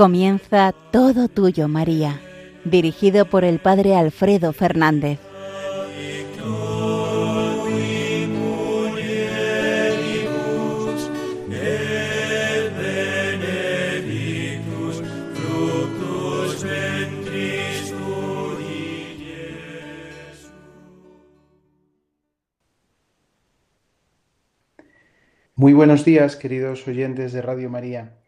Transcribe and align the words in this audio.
Comienza 0.00 0.72
Todo 0.90 1.28
Tuyo, 1.28 1.68
María, 1.68 2.22
dirigido 2.64 3.26
por 3.26 3.44
el 3.44 3.58
Padre 3.58 3.96
Alfredo 3.96 4.54
Fernández. 4.54 5.20
Muy 25.54 25.74
buenos 25.74 26.06
días, 26.06 26.36
queridos 26.36 26.88
oyentes 26.88 27.34
de 27.34 27.42
Radio 27.42 27.68
María 27.68 28.19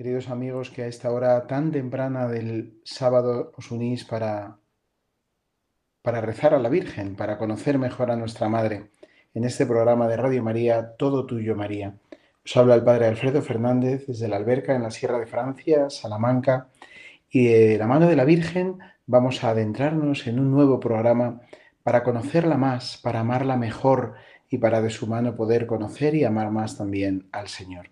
queridos 0.00 0.30
amigos 0.30 0.70
que 0.70 0.82
a 0.82 0.86
esta 0.86 1.12
hora 1.12 1.46
tan 1.46 1.72
temprana 1.72 2.26
del 2.26 2.80
sábado 2.84 3.52
os 3.58 3.70
unís 3.70 4.02
para, 4.06 4.56
para 6.00 6.22
rezar 6.22 6.54
a 6.54 6.58
la 6.58 6.70
Virgen, 6.70 7.16
para 7.16 7.36
conocer 7.36 7.78
mejor 7.78 8.10
a 8.10 8.16
nuestra 8.16 8.48
Madre. 8.48 8.92
En 9.34 9.44
este 9.44 9.66
programa 9.66 10.08
de 10.08 10.16
Radio 10.16 10.42
María, 10.42 10.96
Todo 10.96 11.26
Tuyo 11.26 11.54
María. 11.54 11.98
Os 12.42 12.56
habla 12.56 12.76
el 12.76 12.82
Padre 12.82 13.08
Alfredo 13.08 13.42
Fernández 13.42 14.06
desde 14.06 14.26
la 14.26 14.36
alberca 14.36 14.74
en 14.74 14.84
la 14.84 14.90
Sierra 14.90 15.18
de 15.18 15.26
Francia, 15.26 15.90
Salamanca, 15.90 16.70
y 17.28 17.48
de 17.48 17.76
la 17.76 17.86
mano 17.86 18.08
de 18.08 18.16
la 18.16 18.24
Virgen 18.24 18.78
vamos 19.04 19.44
a 19.44 19.50
adentrarnos 19.50 20.26
en 20.26 20.40
un 20.40 20.50
nuevo 20.50 20.80
programa 20.80 21.42
para 21.82 22.04
conocerla 22.04 22.56
más, 22.56 22.96
para 22.96 23.20
amarla 23.20 23.58
mejor 23.58 24.14
y 24.48 24.56
para 24.56 24.80
de 24.80 24.88
su 24.88 25.06
mano 25.06 25.36
poder 25.36 25.66
conocer 25.66 26.14
y 26.14 26.24
amar 26.24 26.50
más 26.50 26.78
también 26.78 27.28
al 27.32 27.48
Señor 27.48 27.90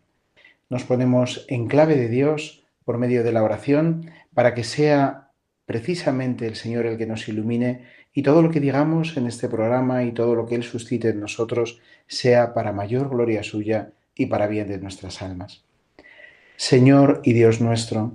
nos 0.71 0.85
ponemos 0.85 1.45
en 1.49 1.67
clave 1.67 1.97
de 1.97 2.09
Dios 2.09 2.65
por 2.85 2.99
medio 2.99 3.23
de 3.23 3.33
la 3.33 3.43
oración 3.43 4.11
para 4.35 4.55
que 4.55 4.65
sea 4.65 5.31
precisamente 5.67 6.47
el 6.47 6.57
Señor 6.57 6.87
el 6.87 6.97
que 6.97 7.07
nos 7.07 7.29
ilumine 7.29 7.85
y 8.15 8.23
todo 8.23 8.43
lo 8.43 8.51
que 8.51 8.61
digamos 8.61 9.17
en 9.17 9.27
este 9.27 9.49
programa 9.49 10.03
y 10.05 10.13
todo 10.13 10.35
lo 10.35 10.47
que 10.47 10.55
Él 10.55 10.63
suscite 10.63 11.11
en 11.11 11.21
nosotros 11.21 11.81
sea 12.07 12.55
para 12.55 12.73
mayor 12.73 13.11
gloria 13.11 13.43
suya 13.43 13.91
y 14.15 14.27
para 14.27 14.47
bien 14.47 14.69
de 14.69 14.79
nuestras 14.79 15.23
almas. 15.23 15.63
Señor 16.57 17.21
y 17.23 17.35
Dios 17.35 17.61
nuestro, 17.61 18.13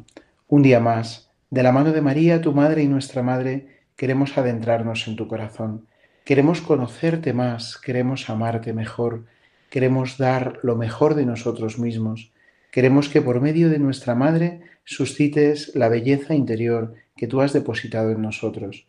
un 0.47 0.63
día 0.63 0.79
más, 0.79 1.29
de 1.49 1.63
la 1.63 1.71
mano 1.71 1.93
de 1.93 2.01
María, 2.01 2.41
tu 2.41 2.51
Madre 2.51 2.83
y 2.83 2.87
nuestra 2.87 3.23
Madre, 3.23 3.67
queremos 3.95 4.37
adentrarnos 4.37 5.07
en 5.07 5.15
tu 5.15 5.27
corazón, 5.27 5.87
queremos 6.25 6.59
conocerte 6.59 7.31
más, 7.31 7.77
queremos 7.77 8.29
amarte 8.29 8.73
mejor, 8.73 9.25
queremos 9.69 10.17
dar 10.17 10.59
lo 10.63 10.75
mejor 10.75 11.15
de 11.15 11.25
nosotros 11.25 11.79
mismos, 11.79 12.32
Queremos 12.73 13.07
que 13.07 13.21
por 13.21 13.39
medio 13.39 13.69
de 13.69 13.77
nuestra 13.77 14.15
Madre 14.15 14.61
suscites 14.83 15.75
la 15.75 15.89
belleza 15.89 16.33
interior 16.33 16.95
que 17.15 17.27
tú 17.27 17.41
has 17.41 17.53
depositado 17.53 18.09
en 18.09 18.23
nosotros. 18.23 18.87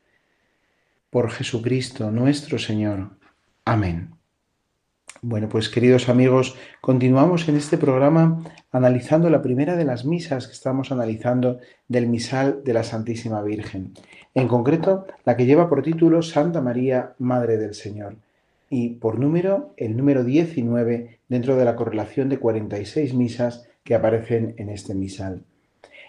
Por 1.10 1.30
Jesucristo 1.30 2.10
nuestro 2.10 2.58
Señor. 2.58 3.10
Amén. 3.66 4.12
Bueno, 5.20 5.50
pues 5.50 5.68
queridos 5.68 6.08
amigos, 6.08 6.56
continuamos 6.80 7.46
en 7.46 7.56
este 7.56 7.76
programa 7.76 8.42
analizando 8.72 9.28
la 9.28 9.42
primera 9.42 9.76
de 9.76 9.84
las 9.84 10.06
misas 10.06 10.46
que 10.46 10.54
estamos 10.54 10.90
analizando 10.90 11.58
del 11.86 12.06
misal 12.06 12.62
de 12.64 12.72
la 12.72 12.84
Santísima 12.84 13.42
Virgen. 13.42 13.92
En 14.32 14.48
concreto, 14.48 15.04
la 15.26 15.36
que 15.36 15.44
lleva 15.44 15.68
por 15.68 15.82
título 15.82 16.22
Santa 16.22 16.62
María, 16.62 17.12
Madre 17.18 17.58
del 17.58 17.74
Señor. 17.74 18.16
Y 18.70 18.94
por 18.94 19.18
número, 19.18 19.74
el 19.76 19.94
número 19.94 20.24
19 20.24 21.18
dentro 21.28 21.56
de 21.56 21.66
la 21.66 21.76
correlación 21.76 22.30
de 22.30 22.38
46 22.38 23.12
misas 23.12 23.68
que 23.84 23.94
aparecen 23.94 24.54
en 24.58 24.70
este 24.70 24.94
misal. 24.94 25.44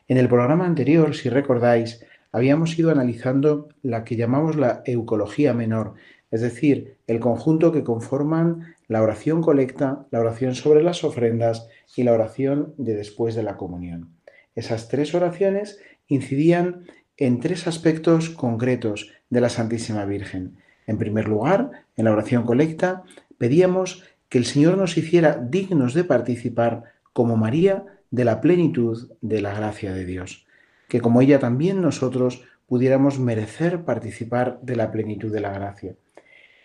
En 0.07 0.17
el 0.17 0.27
programa 0.27 0.65
anterior, 0.65 1.15
si 1.15 1.29
recordáis, 1.29 2.03
habíamos 2.31 2.77
ido 2.79 2.91
analizando 2.91 3.69
la 3.81 4.03
que 4.03 4.15
llamamos 4.15 4.55
la 4.55 4.81
eucología 4.85 5.53
menor, 5.53 5.93
es 6.31 6.41
decir, 6.41 6.97
el 7.07 7.19
conjunto 7.19 7.71
que 7.71 7.83
conforman 7.83 8.75
la 8.87 9.01
oración 9.01 9.41
colecta, 9.41 10.05
la 10.11 10.19
oración 10.19 10.55
sobre 10.55 10.83
las 10.83 11.03
ofrendas 11.03 11.67
y 11.95 12.03
la 12.03 12.13
oración 12.13 12.73
de 12.77 12.95
después 12.95 13.35
de 13.35 13.43
la 13.43 13.57
comunión. 13.57 14.09
Esas 14.55 14.87
tres 14.89 15.13
oraciones 15.13 15.79
incidían 16.07 16.85
en 17.17 17.39
tres 17.39 17.67
aspectos 17.67 18.29
concretos 18.29 19.11
de 19.29 19.41
la 19.41 19.49
Santísima 19.49 20.05
Virgen. 20.05 20.57
En 20.87 20.97
primer 20.97 21.27
lugar, 21.27 21.71
en 21.95 22.05
la 22.05 22.11
oración 22.11 22.43
colecta, 22.43 23.03
pedíamos 23.37 24.03
que 24.29 24.37
el 24.37 24.45
Señor 24.45 24.77
nos 24.77 24.97
hiciera 24.97 25.37
dignos 25.37 25.93
de 25.93 26.03
participar 26.03 26.94
como 27.15 27.37
María 27.37 27.85
de 28.11 28.25
la 28.25 28.41
plenitud 28.41 29.09
de 29.21 29.41
la 29.41 29.53
gracia 29.53 29.93
de 29.93 30.03
Dios, 30.03 30.45
que 30.89 30.99
como 30.99 31.21
ella 31.21 31.39
también 31.39 31.81
nosotros 31.81 32.43
pudiéramos 32.67 33.19
merecer 33.19 33.85
participar 33.85 34.59
de 34.61 34.75
la 34.75 34.91
plenitud 34.91 35.31
de 35.31 35.39
la 35.39 35.53
gracia. 35.53 35.95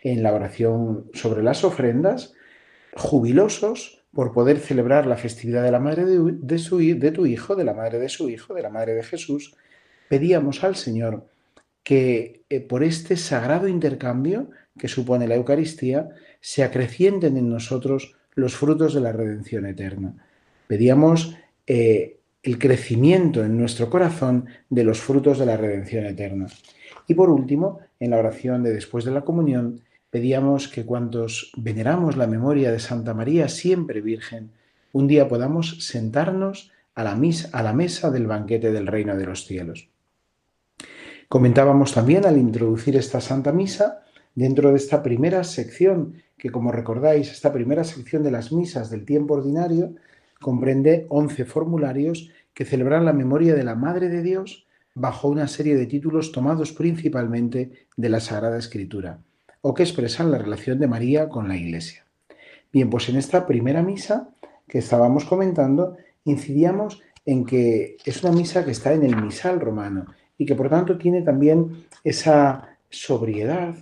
En 0.03 0.25
la 0.25 0.34
oración 0.34 1.09
sobre 1.15 1.44
las 1.44 1.62
ofrendas, 1.62 2.34
jubilosos 2.97 4.03
por 4.12 4.33
poder 4.33 4.59
celebrar 4.59 5.06
la 5.06 5.16
festividad 5.16 5.62
de 5.62 5.71
la 5.71 5.78
madre 5.78 6.05
de, 6.05 6.59
su, 6.59 6.78
tu 7.15 7.27
hijo, 7.27 7.55
de 7.55 7.65
la 7.65 7.75
madre 7.75 8.00
de 8.00 8.09
su 8.09 8.28
hijo, 8.28 8.53
de 8.53 8.62
la 8.62 8.71
madre 8.71 8.94
de 8.94 9.05
Jesús, 9.05 9.55
pedíamos 10.09 10.65
al 10.65 10.75
Señor 10.75 11.28
que 11.84 12.43
eh, 12.50 12.59
por 12.60 12.83
este 12.83 13.16
sagrado 13.16 13.69
intercambio 13.69 14.50
que 14.77 14.89
supone 14.89 15.28
la 15.28 15.37
Eucaristía, 15.37 16.09
se 16.41 16.65
acrecienten 16.65 17.37
en 17.37 17.49
nosotros 17.49 18.16
los 18.34 18.56
frutos 18.56 18.94
de 18.94 19.00
la 19.00 19.12
redención 19.12 19.65
eterna 19.65 20.27
Pedíamos 20.70 21.34
eh, 21.66 22.20
el 22.44 22.56
crecimiento 22.56 23.42
en 23.42 23.58
nuestro 23.58 23.91
corazón 23.91 24.47
de 24.69 24.84
los 24.84 25.00
frutos 25.00 25.41
de 25.41 25.47
la 25.47 25.56
redención 25.56 26.06
eterna. 26.06 26.47
Y 27.08 27.14
por 27.14 27.28
último, 27.28 27.81
en 27.98 28.10
la 28.10 28.19
oración 28.19 28.62
de 28.62 28.72
después 28.72 29.04
de 29.04 29.10
la 29.10 29.22
comunión, 29.22 29.80
pedíamos 30.10 30.69
que 30.69 30.86
cuantos 30.86 31.50
veneramos 31.56 32.16
la 32.16 32.28
memoria 32.28 32.70
de 32.70 32.78
Santa 32.78 33.14
María 33.14 33.48
siempre 33.48 34.00
Virgen, 34.00 34.53
un 34.92 35.09
día 35.09 35.26
podamos 35.26 35.84
sentarnos 35.84 36.70
a 36.94 37.03
la, 37.03 37.19
a 37.53 37.62
la 37.64 37.72
mesa 37.72 38.12
del 38.12 38.28
banquete 38.28 38.70
del 38.70 38.86
reino 38.86 39.16
de 39.16 39.26
los 39.26 39.47
cielos. 39.47 39.88
Comentábamos 41.28 41.92
también 41.92 42.26
al 42.26 42.38
introducir 42.38 42.94
esta 42.94 43.20
Santa 43.20 43.50
Misa, 43.50 44.04
dentro 44.36 44.70
de 44.70 44.76
esta 44.76 45.03
primera 45.03 45.42
sección, 45.42 46.22
que 46.38 46.50
como 46.50 46.70
recordáis, 46.70 47.32
esta 47.32 47.53
primera 47.53 47.82
sección 47.82 48.22
de 48.22 48.30
las 48.30 48.53
misas 48.53 48.88
del 48.88 49.04
tiempo 49.04 49.34
ordinario, 49.34 49.97
comprende 50.41 51.06
11 51.09 51.45
formularios 51.45 52.31
que 52.55 52.65
celebran 52.65 53.05
la 53.05 53.12
memoria 53.12 53.55
de 53.55 53.65
la 53.65 53.75
Madre 53.75 54.09
de 54.09 54.23
Dios 54.23 54.67
bajo 54.95 55.28
una 55.28 55.47
serie 55.47 55.77
de 55.77 55.87
títulos 55.87 56.33
tomados 56.33 56.73
principalmente 56.73 57.87
de 57.97 58.09
la 58.09 58.21
Sagrada 58.21 58.59
Escritura 58.59 59.21
o 59.62 59.75
que 59.75 59.83
expresan 59.83 60.31
la 60.31 60.39
relación 60.39 60.78
de 60.78 60.89
María 60.89 61.28
con 61.28 61.49
la 61.49 61.56
Iglesia. 61.56 62.06
Bien, 62.73 62.89
pues 62.89 63.09
en 63.09 63.17
esta 63.17 63.47
primera 63.47 63.83
misa 63.83 64.31
que 64.67 64.78
estábamos 64.78 65.25
comentando, 65.25 65.97
incidíamos 66.25 67.03
en 67.27 67.45
que 67.45 67.97
es 68.05 68.22
una 68.22 68.33
misa 68.33 68.65
que 68.65 68.71
está 68.71 68.93
en 68.95 69.05
el 69.05 69.21
misal 69.21 69.61
romano 69.61 70.07
y 70.39 70.47
que 70.47 70.55
por 70.55 70.71
tanto 70.71 70.97
tiene 70.97 71.22
también 71.22 71.84
esa 72.03 72.78
sobriedad, 72.89 73.75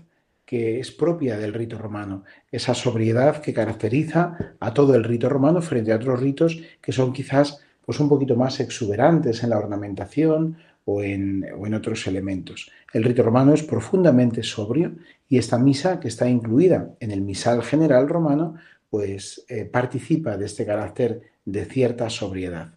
que 0.48 0.80
es 0.80 0.90
propia 0.90 1.36
del 1.36 1.52
rito 1.52 1.76
romano, 1.76 2.24
esa 2.50 2.72
sobriedad 2.72 3.42
que 3.42 3.52
caracteriza 3.52 4.54
a 4.58 4.72
todo 4.72 4.94
el 4.94 5.04
rito 5.04 5.28
romano 5.28 5.60
frente 5.60 5.92
a 5.92 5.96
otros 5.96 6.20
ritos 6.20 6.58
que 6.80 6.90
son 6.90 7.12
quizás 7.12 7.60
pues 7.84 8.00
un 8.00 8.08
poquito 8.08 8.34
más 8.34 8.58
exuberantes 8.58 9.42
en 9.42 9.50
la 9.50 9.58
ornamentación 9.58 10.56
o 10.86 11.02
en, 11.02 11.44
en 11.44 11.74
otros 11.74 12.06
elementos. 12.06 12.70
El 12.94 13.04
rito 13.04 13.22
romano 13.22 13.52
es 13.52 13.62
profundamente 13.62 14.42
sobrio 14.42 14.92
y 15.28 15.36
esta 15.36 15.58
misa 15.58 16.00
que 16.00 16.08
está 16.08 16.26
incluida 16.26 16.94
en 16.98 17.10
el 17.10 17.20
misal 17.20 17.62
general 17.62 18.08
romano 18.08 18.54
pues 18.88 19.44
eh, 19.50 19.66
participa 19.66 20.38
de 20.38 20.46
este 20.46 20.64
carácter 20.64 21.24
de 21.44 21.66
cierta 21.66 22.08
sobriedad. 22.08 22.72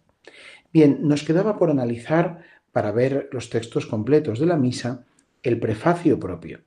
Bien, 0.74 0.98
nos 1.00 1.22
quedaba 1.22 1.58
por 1.58 1.70
analizar 1.70 2.42
para 2.70 2.92
ver 2.92 3.30
los 3.32 3.48
textos 3.48 3.86
completos 3.86 4.38
de 4.38 4.46
la 4.46 4.58
misa 4.58 5.06
el 5.42 5.58
prefacio 5.58 6.20
propio. 6.20 6.60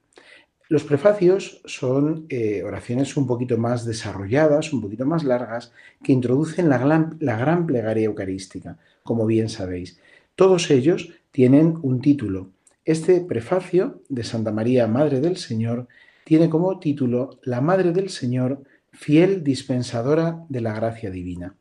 Los 0.68 0.84
prefacios 0.84 1.62
son 1.66 2.26
eh, 2.30 2.64
oraciones 2.64 3.16
un 3.18 3.28
poquito 3.28 3.58
más 3.58 3.86
desarrolladas, 3.86 4.74
un 4.74 4.82
poquito 4.82 5.06
más 5.06 5.24
largas, 5.24 5.72
que 6.04 6.12
introducen 6.12 6.70
la 6.70 6.80
gran, 6.80 7.18
la 7.20 7.38
gran 7.38 7.68
plegaria 7.68 8.06
eucarística, 8.06 8.80
como 9.04 9.28
bien 9.28 9.50
sabéis. 9.50 10.00
Todos 10.36 10.72
ellos 10.72 11.14
tienen 11.32 11.78
un 11.84 12.02
título. 12.02 12.50
Este 12.84 13.22
prefacio 13.22 14.02
de 14.10 14.24
Santa 14.24 14.52
María, 14.52 14.88
Madre 14.88 15.22
del 15.22 15.38
Señor, 15.38 15.88
tiene 16.24 16.50
como 16.50 16.80
título 16.80 17.40
La 17.44 17.62
Madre 17.62 17.92
del 17.92 18.10
Señor, 18.10 18.64
fiel 18.92 19.44
dispensadora 19.44 20.44
de 20.50 20.62
la 20.62 20.74
gracia 20.74 21.12
divina. 21.12 21.56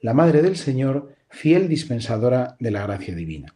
La 0.00 0.12
Madre 0.12 0.42
del 0.42 0.56
Señor, 0.56 1.14
fiel 1.30 1.68
dispensadora 1.68 2.56
de 2.58 2.70
la 2.70 2.82
gracia 2.82 3.14
divina. 3.14 3.54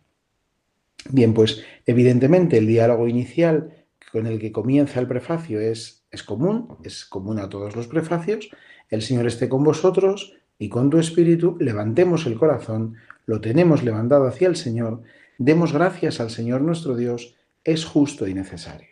Bien, 1.11 1.35
pues 1.35 1.63
evidentemente 1.85 2.59
el 2.59 2.67
diálogo 2.67 3.07
inicial 3.07 3.76
con 4.13 4.27
el 4.27 4.39
que 4.39 4.53
comienza 4.53 5.01
el 5.01 5.07
prefacio 5.07 5.61
es, 5.61 6.05
es 6.11 6.23
común, 6.23 6.77
es 6.85 7.05
común 7.05 7.39
a 7.39 7.49
todos 7.49 7.77
los 7.77 7.87
prefacios. 7.87 8.49
El 8.91 9.03
Señor 9.03 9.27
esté 9.27 9.49
con 9.49 9.65
vosotros, 9.65 10.37
y 10.59 10.69
con 10.69 10.91
tu 10.91 10.99
espíritu 10.99 11.57
levantemos 11.61 12.27
el 12.27 12.39
corazón, 12.39 12.97
lo 13.27 13.41
tenemos 13.41 13.83
levantado 13.83 14.27
hacia 14.27 14.49
el 14.49 14.57
Señor, 14.57 15.03
demos 15.39 15.73
gracias 15.73 16.21
al 16.21 16.31
Señor 16.31 16.63
nuestro 16.63 16.97
Dios, 16.97 17.35
es 17.65 17.85
justo 17.85 18.27
y 18.27 18.35
necesario. 18.35 18.89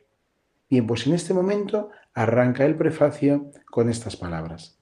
Bien, 0.69 0.87
pues 0.87 1.07
en 1.07 1.15
este 1.15 1.33
momento 1.33 1.91
arranca 2.13 2.65
el 2.65 2.75
prefacio 2.75 3.51
con 3.71 3.89
estas 3.89 4.17
palabras. 4.17 4.79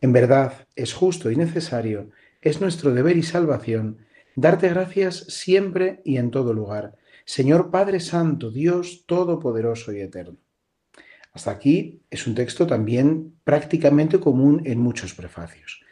En 0.00 0.12
verdad 0.12 0.66
es 0.74 0.92
justo 0.92 1.30
y 1.30 1.36
necesario, 1.36 2.10
es 2.40 2.60
nuestro 2.60 2.92
deber 2.92 3.16
y 3.16 3.22
salvación, 3.22 3.98
darte 4.34 4.68
gracias 4.68 5.24
siempre 5.28 6.00
y 6.04 6.16
en 6.16 6.30
todo 6.30 6.52
lugar, 6.52 6.96
Señor 7.24 7.70
Padre 7.70 8.00
Santo, 8.00 8.50
Dios 8.50 9.04
Todopoderoso 9.06 9.92
y 9.92 10.00
Eterno. 10.00 10.38
Hasta 11.32 11.50
aquí 11.50 12.02
es 12.10 12.26
un 12.26 12.34
texto 12.34 12.66
también 12.66 13.34
prácticamente 13.44 14.20
común 14.20 14.62
en 14.64 14.78
muchos 14.78 15.14
prefacios. 15.14 15.82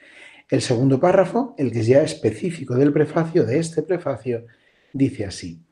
El 0.50 0.60
segundo 0.60 1.00
párrafo, 1.00 1.54
el 1.56 1.72
que 1.72 1.80
es 1.80 1.86
ya 1.86 2.02
específico 2.02 2.74
del 2.74 2.92
prefacio, 2.92 3.44
de 3.44 3.58
este 3.58 3.82
prefacio, 3.82 4.44
dice 4.92 5.24
así, 5.24 5.62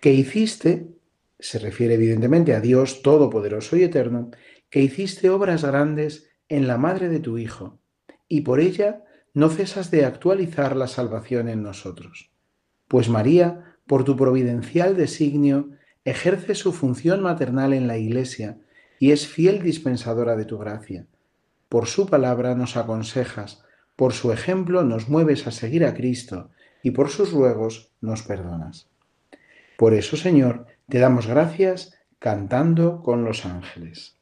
que 0.00 0.12
hiciste, 0.12 0.88
se 1.38 1.60
refiere 1.60 1.94
evidentemente 1.94 2.54
a 2.54 2.60
Dios 2.60 3.00
Todopoderoso 3.02 3.76
y 3.76 3.84
Eterno, 3.84 4.30
que 4.68 4.80
hiciste 4.80 5.30
obras 5.30 5.64
grandes 5.64 6.28
en 6.48 6.66
la 6.66 6.76
madre 6.76 7.08
de 7.08 7.20
tu 7.20 7.38
Hijo, 7.38 7.78
y 8.26 8.40
por 8.40 8.58
ella 8.58 9.04
no 9.32 9.48
cesas 9.48 9.90
de 9.92 10.04
actualizar 10.04 10.74
la 10.74 10.88
salvación 10.88 11.48
en 11.48 11.62
nosotros. 11.62 12.32
Pues 12.88 13.08
María, 13.08 13.77
por 13.88 14.04
tu 14.04 14.16
providencial 14.16 14.96
designio, 14.96 15.70
ejerce 16.04 16.54
su 16.54 16.72
función 16.72 17.22
maternal 17.22 17.72
en 17.72 17.88
la 17.88 17.96
Iglesia 17.96 18.58
y 19.00 19.10
es 19.10 19.26
fiel 19.26 19.62
dispensadora 19.62 20.36
de 20.36 20.44
tu 20.44 20.58
gracia. 20.58 21.06
Por 21.68 21.86
su 21.86 22.06
palabra 22.06 22.54
nos 22.54 22.76
aconsejas, 22.76 23.64
por 23.96 24.12
su 24.12 24.30
ejemplo 24.30 24.84
nos 24.84 25.08
mueves 25.08 25.46
a 25.46 25.50
seguir 25.50 25.84
a 25.84 25.94
Cristo 25.94 26.50
y 26.82 26.92
por 26.92 27.08
sus 27.08 27.32
ruegos 27.32 27.90
nos 28.00 28.22
perdonas. 28.22 28.88
Por 29.76 29.94
eso, 29.94 30.16
Señor, 30.16 30.66
te 30.88 30.98
damos 30.98 31.26
gracias 31.26 31.94
cantando 32.18 33.02
con 33.02 33.24
los 33.24 33.46
ángeles. 33.46 34.16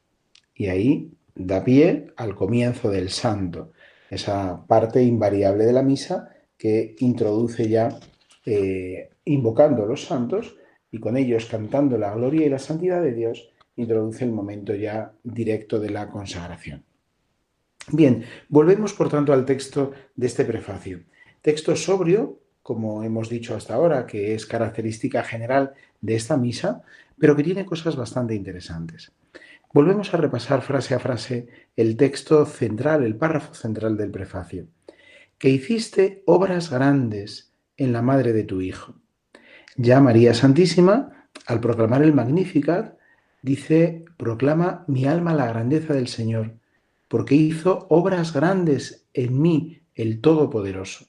Y 0.55 0.67
ahí 0.67 1.11
da 1.35 1.63
pie 1.63 2.13
al 2.15 2.35
comienzo 2.35 2.89
del 2.89 3.09
santo, 3.09 3.73
esa 4.09 4.65
parte 4.65 5.03
invariable 5.03 5.65
de 5.65 5.73
la 5.73 5.83
misa 5.83 6.29
que 6.57 6.95
introduce 6.99 7.69
ya 7.69 7.89
eh, 8.49 9.09
invocando 9.25 9.83
a 9.83 9.85
los 9.85 10.05
santos 10.05 10.55
y 10.89 10.99
con 10.99 11.17
ellos 11.17 11.47
cantando 11.47 11.97
la 11.97 12.15
gloria 12.15 12.45
y 12.45 12.49
la 12.49 12.59
santidad 12.59 13.01
de 13.01 13.13
Dios, 13.13 13.49
introduce 13.75 14.23
el 14.23 14.31
momento 14.31 14.73
ya 14.73 15.11
directo 15.21 15.81
de 15.81 15.89
la 15.89 16.09
consagración. 16.09 16.85
Bien, 17.91 18.23
volvemos 18.47 18.93
por 18.93 19.09
tanto 19.09 19.33
al 19.33 19.43
texto 19.43 19.91
de 20.15 20.27
este 20.27 20.45
prefacio. 20.45 21.01
Texto 21.41 21.75
sobrio, 21.75 22.39
como 22.63 23.03
hemos 23.03 23.27
dicho 23.27 23.53
hasta 23.53 23.73
ahora, 23.73 24.07
que 24.07 24.33
es 24.33 24.45
característica 24.45 25.23
general 25.23 25.73
de 25.99 26.15
esta 26.15 26.37
misa, 26.37 26.83
pero 27.19 27.35
que 27.35 27.43
tiene 27.43 27.65
cosas 27.65 27.97
bastante 27.97 28.33
interesantes. 28.33 29.11
Volvemos 29.73 30.13
a 30.13 30.17
repasar 30.17 30.61
frase 30.61 30.95
a 30.95 30.99
frase 30.99 31.47
el 31.75 31.97
texto 31.97 32.45
central, 32.45 33.03
el 33.03 33.17
párrafo 33.17 33.53
central 33.53 33.97
del 33.97 34.09
prefacio. 34.09 34.67
Que 35.37 35.49
hiciste 35.49 36.23
obras 36.25 36.71
grandes 36.71 37.51
en 37.77 37.93
la 37.93 38.01
madre 38.01 38.33
de 38.33 38.43
tu 38.43 38.61
Hijo. 38.61 38.95
Ya 39.75 40.01
María 40.01 40.33
Santísima, 40.33 41.29
al 41.45 41.61
proclamar 41.61 42.01
el 42.01 42.13
Magnificat, 42.13 42.97
dice, 43.41 44.05
proclama 44.17 44.83
mi 44.87 45.05
alma 45.05 45.33
la 45.33 45.47
grandeza 45.47 45.93
del 45.93 46.07
Señor, 46.07 46.57
porque 47.07 47.35
hizo 47.35 47.85
obras 47.89 48.33
grandes 48.33 49.07
en 49.13 49.41
mí, 49.41 49.81
el 49.95 50.19
Todopoderoso. 50.19 51.07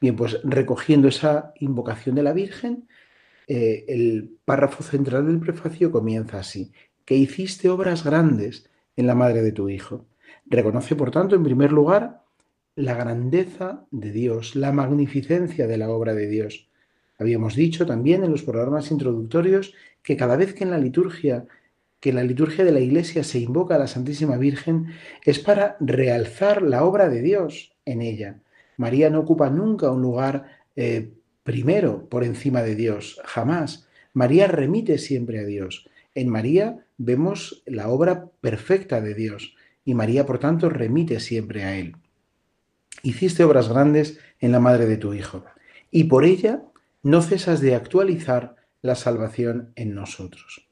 Bien, 0.00 0.16
pues 0.16 0.40
recogiendo 0.44 1.08
esa 1.08 1.52
invocación 1.60 2.14
de 2.14 2.22
la 2.22 2.32
Virgen, 2.32 2.88
eh, 3.48 3.84
el 3.88 4.38
párrafo 4.44 4.82
central 4.82 5.26
del 5.26 5.40
prefacio 5.40 5.90
comienza 5.90 6.38
así, 6.38 6.72
que 7.04 7.16
hiciste 7.16 7.68
obras 7.68 8.04
grandes 8.04 8.68
en 8.96 9.06
la 9.06 9.14
madre 9.14 9.42
de 9.42 9.52
tu 9.52 9.68
Hijo. 9.68 10.06
Reconoce, 10.46 10.96
por 10.96 11.10
tanto, 11.10 11.34
en 11.34 11.42
primer 11.42 11.72
lugar, 11.72 12.21
la 12.74 12.94
grandeza 12.94 13.84
de 13.90 14.12
Dios, 14.12 14.56
la 14.56 14.72
magnificencia 14.72 15.66
de 15.66 15.76
la 15.76 15.90
obra 15.90 16.14
de 16.14 16.28
Dios. 16.28 16.68
Habíamos 17.18 17.54
dicho 17.54 17.86
también 17.86 18.24
en 18.24 18.30
los 18.30 18.42
programas 18.42 18.90
introductorios 18.90 19.74
que 20.02 20.16
cada 20.16 20.36
vez 20.36 20.54
que 20.54 20.64
en 20.64 20.70
la 20.70 20.78
liturgia 20.78 21.46
que 22.00 22.10
en 22.10 22.16
la 22.16 22.24
liturgia 22.24 22.64
de 22.64 22.72
la 22.72 22.80
Iglesia 22.80 23.22
se 23.22 23.38
invoca 23.38 23.76
a 23.76 23.78
la 23.78 23.86
Santísima 23.86 24.36
Virgen 24.36 24.88
es 25.24 25.38
para 25.38 25.76
realzar 25.78 26.60
la 26.60 26.82
obra 26.82 27.08
de 27.08 27.22
Dios 27.22 27.76
en 27.84 28.02
ella. 28.02 28.40
María 28.76 29.08
no 29.08 29.20
ocupa 29.20 29.50
nunca 29.50 29.88
un 29.92 30.02
lugar 30.02 30.46
eh, 30.74 31.12
primero 31.44 32.08
por 32.08 32.24
encima 32.24 32.62
de 32.62 32.74
Dios, 32.74 33.20
jamás. 33.24 33.86
María 34.14 34.48
remite 34.48 34.98
siempre 34.98 35.38
a 35.38 35.44
Dios. 35.44 35.88
En 36.16 36.28
María 36.28 36.84
vemos 36.98 37.62
la 37.66 37.88
obra 37.88 38.30
perfecta 38.40 39.00
de 39.00 39.14
Dios 39.14 39.54
y 39.84 39.94
María, 39.94 40.26
por 40.26 40.40
tanto, 40.40 40.70
remite 40.70 41.20
siempre 41.20 41.62
a 41.62 41.76
Él. 41.78 41.94
Hiciste 43.02 43.44
obras 43.44 43.68
grandes 43.68 44.18
en 44.40 44.52
la 44.52 44.60
madre 44.60 44.86
de 44.86 44.96
tu 44.96 45.14
Hijo 45.14 45.44
y 45.90 46.04
por 46.04 46.24
ella 46.24 46.62
no 47.02 47.22
cesas 47.22 47.60
de 47.60 47.74
actualizar 47.74 48.56
la 48.80 48.94
salvación 48.94 49.72
en 49.76 49.94
nosotros. 49.94 50.68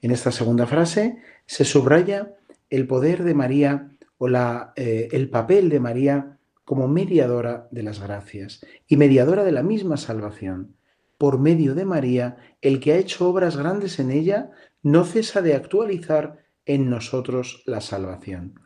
En 0.00 0.10
esta 0.10 0.32
segunda 0.32 0.66
frase 0.66 1.18
se 1.46 1.64
subraya 1.64 2.34
el 2.70 2.86
poder 2.86 3.22
de 3.22 3.34
María 3.34 3.90
o 4.18 4.28
la, 4.28 4.72
eh, 4.76 5.08
el 5.12 5.28
papel 5.28 5.68
de 5.68 5.80
María 5.80 6.38
como 6.64 6.88
mediadora 6.88 7.68
de 7.70 7.82
las 7.82 8.00
gracias 8.00 8.64
y 8.86 8.96
mediadora 8.96 9.44
de 9.44 9.52
la 9.52 9.62
misma 9.62 9.96
salvación. 9.96 10.76
Por 11.18 11.38
medio 11.38 11.74
de 11.74 11.84
María, 11.84 12.36
el 12.60 12.80
que 12.80 12.92
ha 12.92 12.96
hecho 12.96 13.28
obras 13.28 13.56
grandes 13.56 13.98
en 13.98 14.10
ella 14.10 14.50
no 14.82 15.04
cesa 15.04 15.42
de 15.42 15.54
actualizar 15.54 16.44
en 16.66 16.90
nosotros 16.90 17.62
la 17.66 17.80
salvación. 17.80 18.60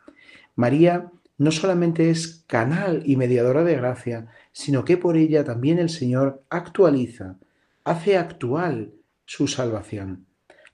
María 0.55 1.11
no 1.37 1.51
solamente 1.51 2.09
es 2.09 2.43
canal 2.47 3.03
y 3.05 3.15
mediadora 3.15 3.63
de 3.63 3.75
gracia, 3.75 4.27
sino 4.51 4.85
que 4.85 4.97
por 4.97 5.17
ella 5.17 5.43
también 5.43 5.79
el 5.79 5.89
Señor 5.89 6.43
actualiza, 6.49 7.35
hace 7.83 8.17
actual 8.17 8.93
su 9.25 9.47
salvación 9.47 10.27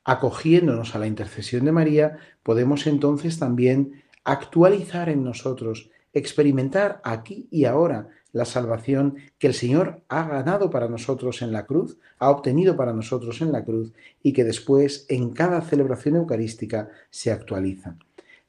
acogiéndonos 0.03 0.95
a 0.95 0.99
la 0.99 1.07
intercesión 1.07 1.65
de 1.65 1.71
María, 1.71 2.17
podemos 2.43 2.87
entonces 2.87 3.39
también 3.39 4.03
actualizar 4.23 5.09
en 5.09 5.23
nosotros, 5.23 5.89
experimentar 6.13 7.01
aquí 7.03 7.47
y 7.51 7.65
ahora 7.65 8.09
la 8.31 8.45
salvación 8.45 9.17
que 9.37 9.47
el 9.47 9.53
Señor 9.53 10.01
ha 10.09 10.27
ganado 10.27 10.69
para 10.69 10.89
nosotros 10.89 11.41
en 11.41 11.51
la 11.51 11.65
cruz, 11.65 11.97
ha 12.19 12.29
obtenido 12.29 12.75
para 12.75 12.93
nosotros 12.93 13.41
en 13.41 13.51
la 13.51 13.63
cruz 13.63 13.93
y 14.21 14.33
que 14.33 14.43
después 14.43 15.05
en 15.09 15.31
cada 15.31 15.61
celebración 15.61 16.15
eucarística 16.15 16.89
se 17.09 17.31
actualiza. 17.31 17.95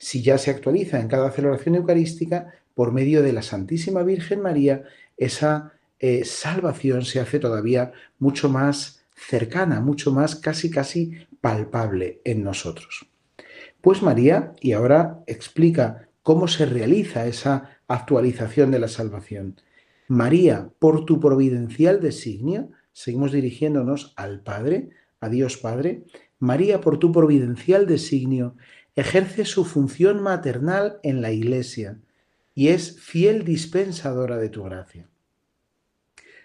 Si 0.05 0.21
ya 0.21 0.37
se 0.37 0.51
actualiza 0.51 1.01
en 1.01 1.09
cada 1.09 1.31
celebración 1.31 1.77
eucarística, 1.77 2.53
por 2.75 2.93
medio 2.93 3.23
de 3.23 3.33
la 3.33 3.41
Santísima 3.41 4.03
Virgen 4.03 4.43
María, 4.43 4.83
esa 5.17 5.73
eh, 5.99 6.27
salvación 6.27 7.07
se 7.07 7.21
hace 7.21 7.39
todavía 7.39 7.93
mucho 8.19 8.51
más 8.51 9.03
cercana, 9.17 9.81
mucho 9.81 10.13
más 10.13 10.37
casi 10.37 10.71
casi 10.71 11.27
palpable 11.41 12.21
en 12.25 12.45
nosotros. 12.45 13.07
Pues 13.81 14.03
María, 14.03 14.53
y 14.61 14.73
ahora 14.73 15.23
explica 15.27 16.11
cómo 16.23 16.49
se 16.49 16.67
realiza 16.67 17.27
esa 17.27 17.79
actualización 17.89 18.73
de 18.73 18.81
la 18.81 18.89
salvación. 18.89 19.59
María, 20.07 20.69
por 20.81 21.07
tu 21.07 21.19
providencial 21.19 22.03
designio, 22.03 22.69
seguimos 22.93 23.33
dirigiéndonos 23.33 24.13
al 24.17 24.43
Padre, 24.43 24.91
a 25.21 25.31
Dios 25.31 25.57
Padre, 25.57 26.03
María, 26.39 26.83
por 26.83 26.99
tu 26.99 27.11
providencial 27.11 27.87
designio, 27.87 28.55
ejerce 28.97 29.45
su 29.45 29.65
función 29.65 30.23
maternal 30.23 30.99
en 31.03 31.21
la 31.21 31.33
Iglesia 31.33 31.99
y 32.55 32.69
es 32.69 33.01
fiel 33.01 33.45
dispensadora 33.45 34.37
de 34.37 34.49
tu 34.49 34.63
gracia. 34.63 35.09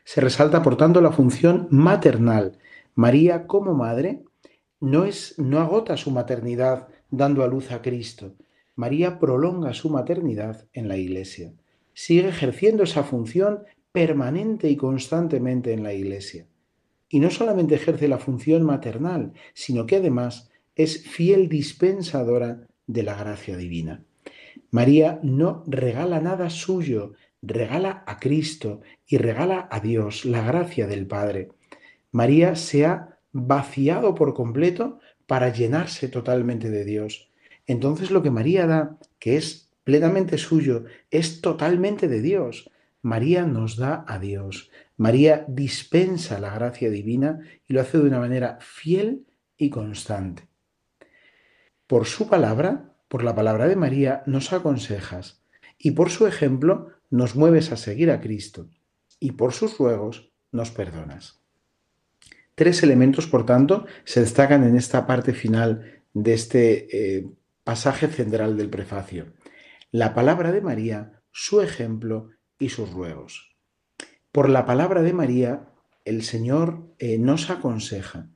Se 0.03 0.22
resalta, 0.22 0.63
por 0.63 0.75
tanto, 0.75 1.01
la 1.01 1.12
función 1.12 1.68
maternal. 1.70 2.58
María, 2.96 3.46
como 3.46 3.75
madre, 3.75 4.24
no, 4.79 5.06
es, 5.06 5.38
no 5.38 5.60
agota 5.60 5.98
su 5.98 6.10
maternidad 6.10 6.88
dando 7.12 7.44
a 7.44 7.48
luz 7.48 7.72
a 7.72 7.82
Cristo. 7.82 8.34
María 8.75 9.20
prolonga 9.20 9.74
su 9.74 9.89
maternidad 9.89 10.65
en 10.74 10.88
la 10.88 10.98
Iglesia. 10.98 11.53
Sigue 11.94 12.27
ejerciendo 12.27 12.84
esa 12.84 13.03
función 13.03 13.63
permanente 13.91 14.70
y 14.70 14.77
constantemente 14.77 15.74
en 15.74 15.84
la 15.84 15.94
Iglesia. 15.94 16.48
Y 17.10 17.20
no 17.20 17.29
solamente 17.29 17.75
ejerce 17.75 18.08
la 18.08 18.20
función 18.20 18.63
maternal, 18.63 19.34
sino 19.53 19.86
que 19.86 19.98
además 19.98 20.50
es 20.76 21.04
fiel 21.04 21.50
dispensadora 21.50 22.68
de 22.88 23.04
la 23.04 23.16
gracia 23.16 23.58
divina. 23.58 24.04
María 24.72 25.20
no 25.24 25.64
regala 25.68 26.22
nada 26.22 26.50
suyo, 26.50 27.14
regala 27.42 28.04
a 28.06 28.20
Cristo 28.20 28.82
y 29.08 29.18
regala 29.18 29.68
a 29.72 29.80
Dios 29.80 30.26
la 30.26 30.44
gracia 30.44 30.88
del 30.88 31.08
Padre. 31.08 31.50
María 32.12 32.56
se 32.56 32.86
ha 32.86 33.20
vaciado 33.32 34.16
por 34.16 34.34
completo 34.34 35.00
para 35.28 35.54
llenarse 35.54 36.08
totalmente 36.08 36.70
de 36.70 36.86
Dios. 36.86 37.30
Entonces 37.68 38.10
lo 38.10 38.24
que 38.24 38.32
María 38.32 38.66
da, 38.66 38.98
que 39.20 39.38
es 39.38 39.70
plenamente 39.84 40.38
suyo, 40.38 40.86
es 41.12 41.42
totalmente 41.42 42.08
de 42.08 42.22
Dios. 42.22 42.70
María 43.02 43.46
nos 43.46 43.78
da 43.78 44.04
a 44.08 44.20
Dios. 44.20 44.72
María 44.98 45.46
dispensa 45.48 46.40
la 46.40 46.54
gracia 46.54 46.90
divina 46.90 47.40
y 47.68 47.74
lo 47.74 47.82
hace 47.82 48.00
de 48.00 48.06
una 48.06 48.20
manera 48.20 48.58
fiel 48.60 49.26
y 49.56 49.70
constante. 49.70 50.49
Por 51.89 52.05
su 52.05 52.27
palabra, 52.27 52.93
por 53.08 53.24
la 53.24 53.34
palabra 53.34 53.67
de 53.67 53.75
María, 53.75 54.22
nos 54.27 54.53
aconsejas 54.53 55.41
y 55.79 55.91
por 55.91 56.12
su 56.12 56.27
ejemplo 56.27 56.89
nos 57.10 57.36
mueves 57.36 57.72
a 57.72 57.77
seguir 57.77 58.12
a 58.12 58.22
Cristo 58.22 58.69
y 59.19 59.31
por 59.31 59.53
sus 59.53 59.79
ruegos 59.79 60.31
nos 60.51 60.69
perdonas. 60.69 61.41
Tres 62.53 62.84
elementos, 62.84 63.25
por 63.25 63.43
tanto, 63.43 63.88
se 64.03 64.19
destacan 64.19 64.63
en 64.65 64.77
esta 64.77 65.08
parte 65.08 65.34
final 65.34 66.03
de 66.13 66.34
este 66.34 67.15
eh, 67.17 67.27
pasaje 67.63 68.05
central 68.05 68.55
del 68.55 68.69
prefacio. 68.69 69.34
La 69.89 70.13
palabra 70.13 70.51
de 70.51 70.62
María, 70.62 71.24
su 71.31 71.60
ejemplo 71.60 72.29
y 72.60 72.69
sus 72.69 72.91
ruegos. 72.91 73.55
Por 74.31 74.48
la 74.48 74.67
palabra 74.67 75.01
de 75.01 75.13
María, 75.13 75.69
el 76.05 76.22
Señor 76.22 76.84
eh, 77.00 77.17
nos 77.17 77.50
aconseja. 77.50 78.29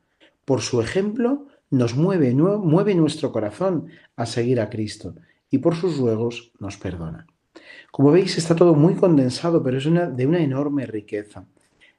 Por 0.43 0.61
su 0.61 0.81
ejemplo, 0.81 1.49
nos 1.73 1.95
mueve, 1.95 2.31
mueve 2.35 2.93
nuestro 2.93 3.31
corazón 3.31 3.87
a 4.15 4.27
seguir 4.27 4.61
a 4.61 4.69
Cristo 4.69 5.15
y 5.49 5.57
por 5.57 5.75
sus 5.75 5.97
ruegos 5.97 6.51
nos 6.59 6.77
perdona. 6.77 7.25
Como 7.91 8.11
veis, 8.11 8.37
está 8.37 8.55
todo 8.55 8.75
muy 8.75 8.93
condensado, 8.93 9.63
pero 9.63 9.79
es 9.79 9.87
una, 9.87 10.07
de 10.07 10.27
una 10.27 10.39
enorme 10.39 10.85
riqueza. 10.85 11.47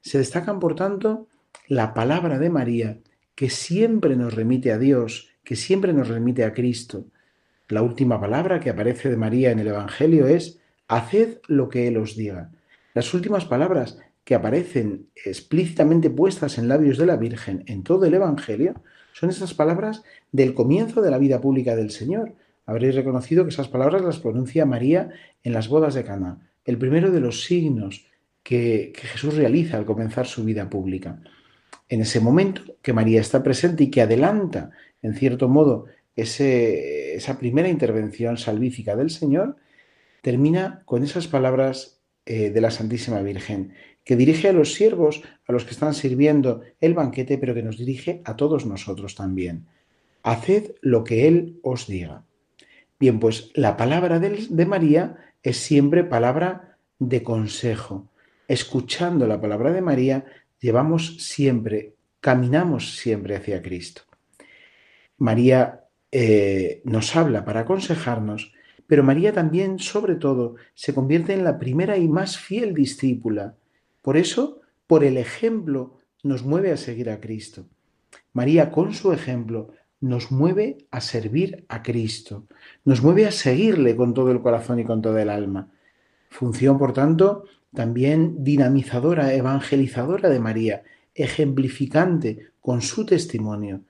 Se 0.00 0.18
destacan, 0.18 0.60
por 0.60 0.76
tanto, 0.76 1.26
la 1.66 1.92
palabra 1.92 2.38
de 2.38 2.50
María, 2.50 2.98
que 3.34 3.50
siempre 3.50 4.14
nos 4.14 4.32
remite 4.32 4.70
a 4.70 4.78
Dios, 4.78 5.30
que 5.42 5.56
siempre 5.56 5.92
nos 5.92 6.06
remite 6.06 6.44
a 6.44 6.52
Cristo. 6.52 7.06
La 7.68 7.82
última 7.82 8.20
palabra 8.20 8.60
que 8.60 8.70
aparece 8.70 9.10
de 9.10 9.16
María 9.16 9.50
en 9.50 9.58
el 9.58 9.66
Evangelio 9.66 10.28
es, 10.28 10.60
haced 10.86 11.38
lo 11.48 11.68
que 11.68 11.88
Él 11.88 11.96
os 11.96 12.14
diga. 12.14 12.52
Las 12.94 13.12
últimas 13.12 13.44
palabras 13.44 13.98
que 14.22 14.36
aparecen 14.36 15.08
explícitamente 15.24 16.10
puestas 16.10 16.58
en 16.58 16.68
labios 16.68 16.96
de 16.96 17.06
la 17.06 17.16
Virgen 17.16 17.64
en 17.66 17.82
todo 17.82 18.04
el 18.04 18.14
Evangelio 18.14 18.80
son 19.14 19.30
esas 19.30 19.54
palabras 19.54 20.02
del 20.32 20.54
comienzo 20.54 21.00
de 21.00 21.10
la 21.10 21.18
vida 21.18 21.40
pública 21.40 21.76
del 21.76 21.92
Señor. 21.92 22.34
Habréis 22.66 22.96
reconocido 22.96 23.44
que 23.44 23.50
esas 23.50 23.68
palabras 23.68 24.02
las 24.02 24.18
pronuncia 24.18 24.66
María 24.66 25.10
en 25.44 25.52
las 25.52 25.68
bodas 25.68 25.94
de 25.94 26.04
Cana, 26.04 26.50
el 26.64 26.78
primero 26.78 27.12
de 27.12 27.20
los 27.20 27.44
signos 27.44 28.06
que, 28.42 28.92
Jesús 28.96 29.36
realiza 29.36 29.78
al 29.78 29.86
comenzar 29.86 30.26
su 30.26 30.44
vida 30.44 30.68
pública. 30.68 31.20
En 31.88 32.00
ese 32.00 32.18
momento 32.18 32.62
que 32.82 32.92
María 32.92 33.20
está 33.20 33.44
presente 33.44 33.84
y 33.84 33.90
que 33.90 34.02
adelanta, 34.02 34.72
en 35.00 35.14
cierto 35.14 35.48
modo, 35.48 35.86
esa 36.16 37.38
primera 37.38 37.68
intervención 37.68 38.36
salvífica 38.36 38.96
del 38.96 39.10
Señor, 39.10 39.56
termina 40.22 40.82
con 40.86 41.04
esas 41.04 41.28
palabras 41.28 42.00
eh, 42.26 42.50
de 42.50 42.60
la 42.60 42.72
Santísima 42.72 43.20
Virgen, 43.20 43.74
que 44.04 44.16
dirige 44.16 44.48
a 44.48 44.52
los 44.52 44.74
siervos, 44.74 45.22
a 45.46 45.52
los 45.52 45.64
que 45.64 45.72
están 45.72 45.94
sirviendo 45.94 46.62
el 46.80 46.94
banquete, 46.94 47.38
pero 47.38 47.54
que 47.54 47.62
nos 47.62 47.78
dirige 47.78 48.20
a 48.24 48.36
todos 48.36 48.66
nosotros 48.66 49.14
también. 49.14 49.66
Haced 50.22 50.74
lo 50.82 51.04
que 51.04 51.26
Él 51.26 51.58
os 51.62 51.86
diga. 51.86 52.24
Bien, 53.00 53.18
pues 53.18 53.50
la 53.54 53.76
palabra 53.76 54.20
de, 54.20 54.66
María 54.66 55.16
es 55.42 55.56
siempre 55.56 56.04
palabra 56.04 56.78
de 56.98 57.22
consejo. 57.22 58.10
Escuchando 58.46 59.26
la 59.26 59.40
palabra 59.40 59.72
de 59.72 59.82
María, 59.82 60.24
llevamos 60.60 61.16
siempre, 61.18 61.94
caminamos 62.20 62.96
siempre 62.96 63.36
hacia 63.36 63.62
Cristo. 63.62 64.02
María 65.18 65.84
eh, 66.12 66.82
nos 66.84 67.16
habla 67.16 67.44
para 67.44 67.60
aconsejarnos, 67.60 68.52
pero 68.86 69.02
María 69.02 69.32
también, 69.32 69.78
sobre 69.78 70.14
todo, 70.14 70.56
se 70.74 70.94
convierte 70.94 71.32
en 71.32 71.44
la 71.44 71.58
primera 71.58 71.96
y 71.96 72.08
más 72.08 72.38
fiel 72.38 72.74
discípula. 72.74 73.56
Por 74.04 74.18
eso, 74.18 74.60
por 74.86 75.02
el 75.02 75.16
ejemplo, 75.16 75.96
nos 76.22 76.44
mueve 76.44 76.70
a 76.72 76.76
seguir 76.76 77.08
a 77.08 77.20
Cristo. 77.20 77.64
María, 78.34 78.70
con 78.70 78.92
su 78.92 79.14
ejemplo, 79.14 79.70
nos 79.98 80.30
mueve 80.30 80.76
a 80.90 81.00
servir 81.00 81.64
a 81.68 81.82
Cristo, 81.82 82.46
nos 82.84 83.02
mueve 83.02 83.24
a 83.26 83.30
seguirle 83.30 83.96
con 83.96 84.12
todo 84.12 84.30
el 84.30 84.42
corazón 84.42 84.78
y 84.78 84.84
con 84.84 85.00
toda 85.00 85.22
el 85.22 85.30
alma. 85.30 85.70
Función, 86.28 86.76
por 86.76 86.92
tanto, 86.92 87.44
también 87.74 88.44
dinamizadora, 88.44 89.32
evangelizadora 89.32 90.28
de 90.28 90.38
María, 90.38 90.82
ejemplificante 91.14 92.50
con 92.60 92.82
su 92.82 93.06
testimonio. 93.06 93.80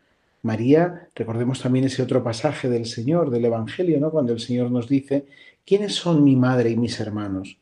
María, 0.42 1.08
recordemos 1.16 1.60
también 1.60 1.86
ese 1.86 2.02
otro 2.04 2.22
pasaje 2.22 2.68
del 2.68 2.86
Señor, 2.86 3.30
del 3.30 3.46
Evangelio, 3.46 3.98
¿no? 3.98 4.12
Cuando 4.12 4.32
el 4.32 4.38
Señor 4.38 4.70
nos 4.70 4.88
dice, 4.88 5.26
¿quiénes 5.66 5.96
son 5.96 6.22
mi 6.22 6.36
madre 6.36 6.70
y 6.70 6.76
mis 6.76 7.00
hermanos? 7.00 7.58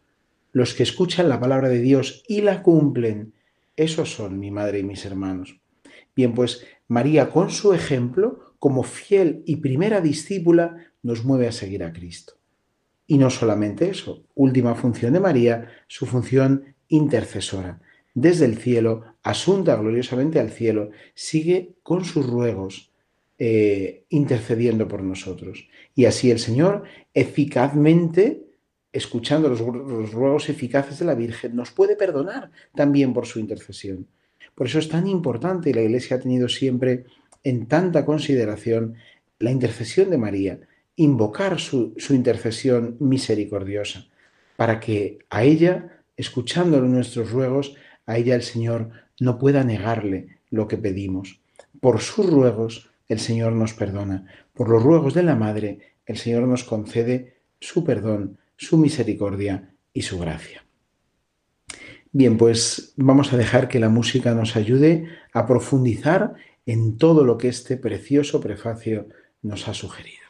Los 0.52 0.74
que 0.74 0.82
escuchan 0.82 1.28
la 1.28 1.40
palabra 1.40 1.68
de 1.68 1.80
Dios 1.80 2.22
y 2.28 2.42
la 2.42 2.62
cumplen, 2.62 3.34
esos 3.76 4.12
son 4.12 4.38
mi 4.38 4.50
madre 4.50 4.80
y 4.80 4.84
mis 4.84 5.04
hermanos. 5.04 5.60
Bien, 6.14 6.34
pues 6.34 6.64
María 6.88 7.30
con 7.30 7.50
su 7.50 7.72
ejemplo, 7.72 8.54
como 8.58 8.82
fiel 8.82 9.42
y 9.46 9.56
primera 9.56 10.00
discípula, 10.00 10.76
nos 11.02 11.24
mueve 11.24 11.48
a 11.48 11.52
seguir 11.52 11.82
a 11.82 11.92
Cristo. 11.92 12.34
Y 13.06 13.18
no 13.18 13.30
solamente 13.30 13.88
eso, 13.88 14.24
última 14.34 14.74
función 14.74 15.14
de 15.14 15.20
María, 15.20 15.68
su 15.88 16.06
función 16.06 16.76
intercesora. 16.88 17.80
Desde 18.14 18.44
el 18.44 18.58
cielo, 18.58 19.16
asunta 19.22 19.74
gloriosamente 19.76 20.38
al 20.38 20.50
cielo, 20.50 20.90
sigue 21.14 21.74
con 21.82 22.04
sus 22.04 22.26
ruegos, 22.26 22.92
eh, 23.38 24.04
intercediendo 24.10 24.86
por 24.86 25.02
nosotros. 25.02 25.68
Y 25.94 26.04
así 26.04 26.30
el 26.30 26.38
Señor 26.38 26.84
eficazmente, 27.14 28.44
escuchando 28.92 29.48
los 29.48 29.60
ruegos 30.12 30.48
eficaces 30.48 30.98
de 30.98 31.04
la 31.06 31.14
Virgen, 31.14 31.56
nos 31.56 31.70
puede 31.70 31.96
perdonar 31.96 32.50
también 32.74 33.12
por 33.12 33.26
su 33.26 33.38
intercesión. 33.38 34.06
Por 34.54 34.66
eso 34.66 34.78
es 34.78 34.88
tan 34.88 35.06
importante 35.06 35.70
y 35.70 35.72
la 35.72 35.82
Iglesia 35.82 36.16
ha 36.16 36.20
tenido 36.20 36.48
siempre 36.48 37.06
en 37.42 37.66
tanta 37.66 38.04
consideración 38.04 38.96
la 39.38 39.50
intercesión 39.50 40.10
de 40.10 40.18
María, 40.18 40.60
invocar 40.96 41.58
su, 41.58 41.94
intercesión 42.10 42.96
misericordiosa, 43.00 44.06
para 44.56 44.78
que 44.78 45.18
a 45.30 45.42
ella, 45.42 46.04
escuchándole 46.16 46.88
nuestros 46.88 47.32
ruegos, 47.32 47.74
a 48.06 48.18
ella 48.18 48.34
el 48.34 48.42
Señor 48.42 48.90
no 49.18 49.38
pueda 49.38 49.64
negarle 49.64 50.40
lo 50.50 50.68
que 50.68 50.76
pedimos. 50.76 51.40
Por 51.80 52.00
sus 52.00 52.28
ruegos 52.28 52.90
el 53.08 53.18
Señor 53.18 53.52
nos 53.52 53.74
perdona. 53.74 54.26
Por 54.54 54.68
los 54.68 54.82
ruegos 54.82 55.14
de 55.14 55.22
la 55.22 55.34
Madre 55.34 55.96
el 56.06 56.18
Señor 56.18 56.42
nos 56.42 56.64
concede 56.64 57.38
su 57.58 57.84
perdón, 57.84 58.38
su 58.62 58.78
misericordia 58.78 59.74
y 59.92 60.02
su 60.02 60.18
gracia. 60.18 60.64
Bien, 62.12 62.36
pues 62.36 62.92
vamos 62.96 63.32
a 63.32 63.36
dejar 63.36 63.68
que 63.68 63.80
la 63.80 63.88
música 63.88 64.34
nos 64.34 64.54
ayude 64.54 65.08
a 65.32 65.46
profundizar 65.46 66.34
en 66.64 66.96
todo 66.96 67.24
lo 67.24 67.38
que 67.38 67.48
este 67.48 67.76
precioso 67.76 68.40
prefacio 68.40 69.08
nos 69.42 69.66
ha 69.66 69.74
sugerido. 69.74 70.22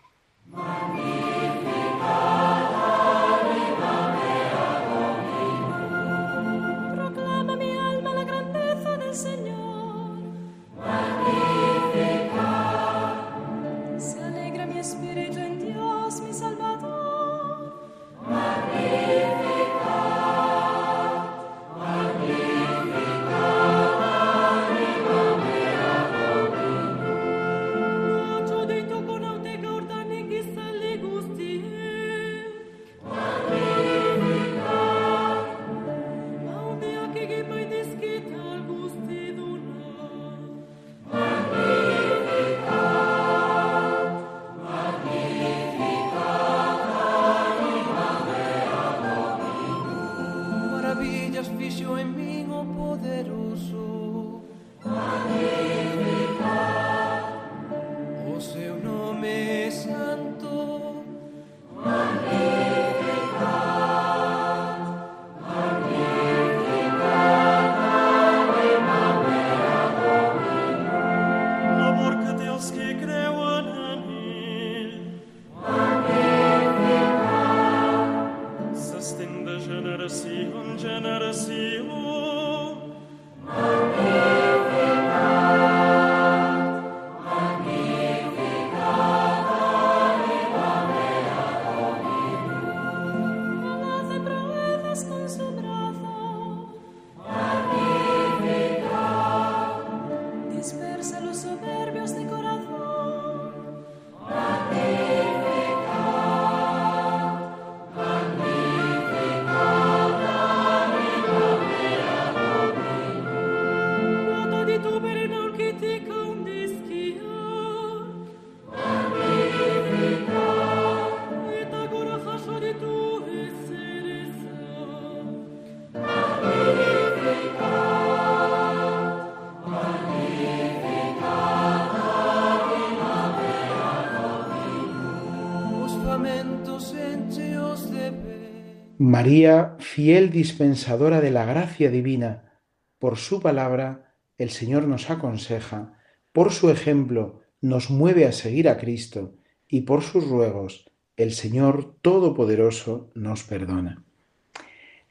María, 139.05 139.75
fiel 139.81 140.31
dispensadora 140.31 141.21
de 141.21 141.33
la 141.33 141.45
gracia 141.45 141.91
divina, 141.91 142.61
por 143.01 143.17
su 143.17 143.41
palabra 143.41 144.15
el 144.39 144.51
Señor 144.51 144.87
nos 144.87 145.11
aconseja, 145.11 145.99
por 146.31 146.53
su 146.53 146.71
ejemplo 146.71 147.41
nos 147.61 147.91
mueve 147.91 148.27
a 148.27 148.33
seguir 148.33 148.69
a 148.69 148.79
Cristo 148.79 149.35
y 149.67 149.81
por 149.81 150.03
sus 150.03 150.29
ruegos 150.29 150.89
el 151.17 151.33
Señor 151.33 151.97
Todopoderoso 152.01 153.11
nos 153.17 153.43
perdona. 153.43 154.05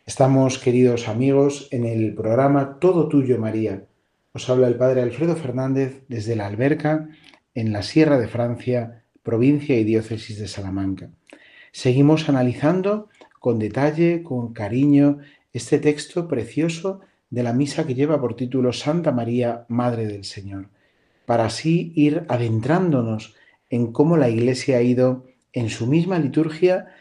Estamos, 0.06 0.58
queridos 0.58 1.10
amigos, 1.10 1.68
en 1.72 1.84
el 1.84 2.16
programa 2.16 2.80
Todo 2.80 3.10
Tuyo, 3.10 3.40
María. 3.40 3.88
Os 4.32 4.50
habla 4.50 4.70
el 4.70 4.78
Padre 4.78 5.02
Alfredo 5.02 5.36
Fernández 5.36 6.06
desde 6.08 6.38
la 6.38 6.48
Alberca, 6.48 7.10
en 7.54 7.74
la 7.74 7.84
Sierra 7.84 8.18
de 8.18 8.30
Francia, 8.30 9.04
provincia 9.22 9.78
y 9.78 9.84
diócesis 9.84 10.40
de 10.40 10.48
Salamanca. 10.48 11.10
Seguimos 11.74 12.30
analizando 12.30 13.10
con 13.42 13.58
detalle, 13.58 14.22
con 14.22 14.54
cariño, 14.54 15.18
este 15.52 15.80
texto 15.80 16.28
precioso 16.28 17.02
de 17.32 17.42
la 17.42 17.54
misa 17.54 17.88
que 17.88 17.96
lleva 17.96 18.22
por 18.22 18.36
título 18.36 18.72
Santa 18.72 19.12
María, 19.12 19.66
Madre 19.68 20.06
del 20.06 20.26
Señor, 20.26 20.70
para 21.26 21.46
así 21.46 21.92
ir 21.96 22.24
adentrándonos 22.30 23.34
en 23.72 23.92
cómo 23.92 24.16
la 24.16 24.30
Iglesia 24.30 24.78
ha 24.78 24.84
ido 24.84 25.26
en 25.54 25.72
su 25.72 25.88
misma 25.88 26.20
liturgia 26.20 26.94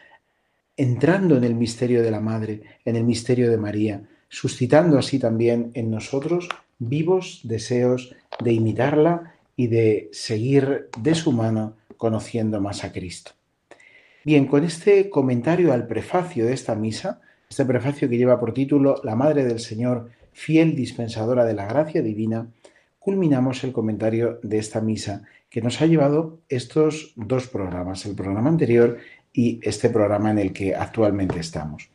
entrando 0.75 1.37
en 1.37 1.43
el 1.43 1.53
misterio 1.53 2.01
de 2.01 2.09
la 2.09 2.21
Madre, 2.21 2.63
en 2.85 2.95
el 2.95 3.03
misterio 3.03 3.51
de 3.51 3.57
María, 3.57 4.09
suscitando 4.27 4.97
así 4.97 5.19
también 5.19 5.69
en 5.75 5.91
nosotros 5.91 6.49
vivos 6.79 7.41
deseos 7.43 8.15
de 8.43 8.53
imitarla 8.53 9.35
y 9.55 9.67
de 9.67 10.09
seguir 10.11 10.89
de 10.97 11.13
su 11.13 11.33
mano 11.33 11.77
conociendo 11.97 12.59
más 12.59 12.83
a 12.83 12.91
Cristo. 12.91 13.33
Bien, 14.23 14.45
con 14.45 14.63
este 14.63 15.09
comentario 15.09 15.73
al 15.73 15.87
prefacio 15.87 16.45
de 16.45 16.53
esta 16.53 16.75
misa, 16.75 17.21
este 17.49 17.65
prefacio 17.65 18.07
que 18.07 18.17
lleva 18.17 18.39
por 18.39 18.53
título 18.53 19.01
La 19.03 19.15
Madre 19.15 19.43
del 19.43 19.59
Señor, 19.59 20.11
fiel 20.31 20.75
dispensadora 20.75 21.43
de 21.43 21.55
la 21.55 21.65
gracia 21.65 22.03
divina, 22.03 22.47
culminamos 22.99 23.63
el 23.63 23.71
comentario 23.71 24.39
de 24.43 24.59
esta 24.59 24.79
misa 24.79 25.23
que 25.49 25.63
nos 25.63 25.81
ha 25.81 25.87
llevado 25.87 26.37
estos 26.49 27.13
dos 27.15 27.47
programas, 27.47 28.05
el 28.05 28.13
programa 28.13 28.49
anterior 28.49 28.99
y 29.33 29.59
este 29.63 29.89
programa 29.89 30.29
en 30.29 30.37
el 30.37 30.53
que 30.53 30.75
actualmente 30.75 31.39
estamos. 31.39 31.89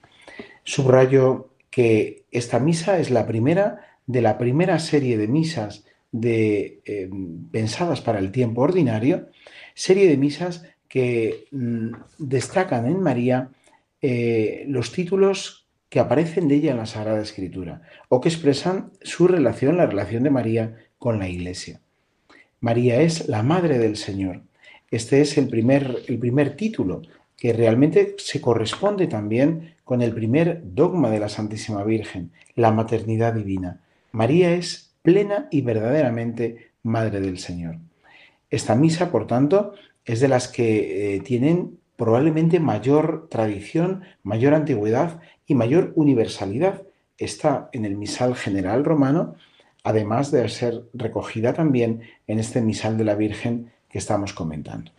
Subrayo 0.65 1.51
que 1.71 2.25
esta 2.33 2.59
misa 2.59 2.99
es 2.99 3.12
la 3.12 3.25
primera 3.25 3.99
de 4.07 4.21
la 4.21 4.37
primera 4.37 4.81
serie 4.81 5.17
de 5.17 5.29
misas 5.29 5.85
de, 6.11 6.81
eh, 6.87 7.09
pensadas 7.53 8.01
para 8.01 8.19
el 8.19 8.33
tiempo 8.33 8.62
ordinario, 8.62 9.29
serie 9.75 10.09
de 10.09 10.17
misas 10.17 10.65
que 10.88 11.46
mm, 11.51 11.92
destacan 12.18 12.87
en 12.87 13.01
María 13.01 13.51
eh, 14.03 14.64
los 14.68 14.92
títulos 14.92 15.66
que 15.88 16.01
aparecen 16.01 16.49
de 16.49 16.57
ella 16.57 16.72
en 16.72 16.79
la 16.79 16.87
Sagrada 16.87 17.22
Escritura 17.22 17.83
o 18.09 18.20
que 18.20 18.29
expresan 18.29 18.90
su 19.03 19.29
relación, 19.29 19.77
la 19.77 19.87
relación 19.87 20.22
de 20.22 20.31
María 20.31 20.77
con 20.99 21.18
la 21.18 21.29
Iglesia. 21.29 21.81
María 22.61 23.01
es 23.01 23.29
la 23.29 23.42
Madre 23.42 23.79
del 23.79 23.96
Señor. 23.96 24.42
Este 24.90 25.20
es 25.20 25.37
el 25.38 25.49
primer, 25.49 26.03
el 26.09 26.18
primer 26.18 26.57
título 26.57 27.03
que 27.37 27.53
realmente 27.53 28.16
se 28.18 28.40
corresponde 28.40 29.07
también 29.07 29.75
con 29.85 30.03
el 30.03 30.12
primer 30.12 30.62
dogma 30.64 31.11
de 31.11 31.20
la 31.20 31.29
Santísima 31.29 31.85
Virgen, 31.85 32.33
la 32.55 32.72
maternidad 32.72 33.35
divina. 33.35 33.81
María 34.12 34.53
es 34.55 34.94
plena 35.03 35.49
y 35.51 35.61
verdaderamente 35.61 36.70
Madre 36.83 37.20
del 37.20 37.38
Señor. 37.38 37.79
Esta 38.51 38.75
misa, 38.75 39.11
por 39.11 39.27
tanto, 39.27 39.75
es 40.07 40.21
de 40.21 40.29
las 40.29 40.49
que 40.49 41.16
eh, 41.16 41.21
tienen 41.21 41.79
probablemente 41.97 42.61
mayor 42.61 43.27
tradición, 43.29 44.05
mayor 44.23 44.55
antigüedad 44.55 45.21
y 45.47 45.55
mayor 45.55 45.92
universalidad. 45.97 46.83
Está 47.19 47.69
en 47.73 47.85
el 47.85 47.97
misal 47.97 48.37
general 48.37 48.85
romano, 48.85 49.35
además 49.83 50.31
de 50.31 50.49
ser 50.49 50.85
recogida 50.95 51.53
también 51.53 52.03
en 52.27 52.38
este 52.38 52.61
misal 52.61 52.97
de 52.97 53.05
la 53.05 53.14
Virgen 53.14 53.73
que 53.88 53.99
estamos 53.99 54.33
comentando. 54.33 54.92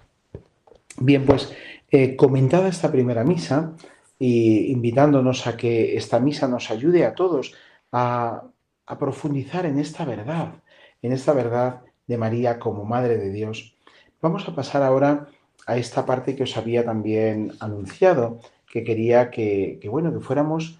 Bien, 1.00 1.26
pues 1.26 1.54
eh, 1.90 2.16
comentada 2.16 2.68
esta 2.68 2.92
primera 2.92 3.24
misa 3.24 3.74
y 4.20 4.72
invitándonos 4.72 5.46
a 5.48 5.56
que 5.56 5.96
esta 5.96 6.20
misa 6.20 6.48
nos 6.48 6.72
ayude 6.72 7.06
a 7.06 7.14
todos 7.14 7.54
a, 7.92 8.44
a 8.88 8.98
profundizar 8.98 9.66
en 9.66 9.78
esta 9.78 10.04
verdad, 10.04 10.56
en 11.02 11.14
esta 11.14 11.34
verdad 11.34 11.82
de 12.08 12.18
María 12.18 12.58
como 12.58 12.84
Madre 12.84 13.18
de 13.18 13.32
Dios, 13.32 13.77
Vamos 14.22 14.48
a 14.48 14.56
pasar 14.56 14.82
ahora 14.82 15.28
a 15.68 15.78
esta 15.78 16.06
parte 16.06 16.36
que 16.36 16.44
os 16.44 16.58
había 16.58 16.84
también 16.84 17.54
anunciado, 17.60 18.40
que 18.72 18.84
quería 18.84 19.30
que, 19.30 19.80
bueno, 19.90 20.12
que 20.12 20.20
fuéramos 20.20 20.80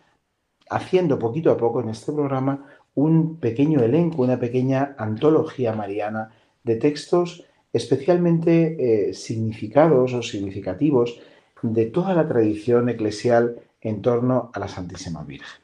haciendo 0.70 1.20
poquito 1.20 1.52
a 1.52 1.58
poco 1.58 1.82
en 1.82 1.90
este 1.90 2.12
programa 2.12 2.66
un 2.96 3.38
pequeño 3.38 3.82
elenco, 3.82 4.24
una 4.24 4.40
pequeña 4.40 4.96
antología 4.98 5.74
mariana 5.74 6.32
de 6.64 6.78
textos 6.78 7.46
especialmente 7.72 9.10
eh, 9.10 9.14
significados 9.14 10.14
o 10.14 10.24
significativos 10.24 11.20
de 11.62 11.86
toda 11.86 12.16
la 12.16 12.28
tradición 12.28 12.90
eclesial 12.90 13.60
en 13.82 14.02
torno 14.02 14.50
a 14.54 14.60
la 14.60 14.68
Santísima 14.68 15.24
Virgen. 15.24 15.62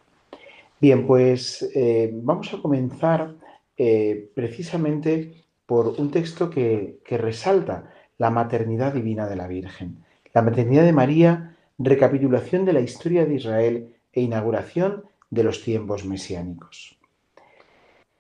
Bien, 0.79 1.07
pues 1.07 1.67
eh, 1.73 2.11
vamos 2.13 2.53
a 2.53 2.61
comenzar 2.61 3.33
eh, 3.77 4.29
precisamente 4.35 5.42
por 5.73 5.99
un 5.99 6.11
texto 6.11 6.51
que, 6.51 6.99
resalta 7.09 7.91
la 8.19 8.29
maternidad 8.29 8.93
divina 8.93 9.27
de 9.27 9.35
la 9.35 9.47
Virgen. 9.47 10.03
La 10.31 10.43
maternidad 10.43 10.83
de 10.83 10.93
María, 10.93 11.57
recapitulación 11.79 12.63
de 12.63 12.73
la 12.73 12.81
historia 12.81 13.25
de 13.25 13.33
Israel 13.33 13.95
e 14.11 14.21
inauguración 14.21 15.05
de 15.31 15.43
los 15.43 15.63
tiempos 15.63 16.05
mesiánicos. 16.05 16.99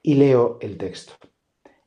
Y 0.01 0.15
leo 0.15 0.57
el 0.61 0.79
texto. 0.79 1.13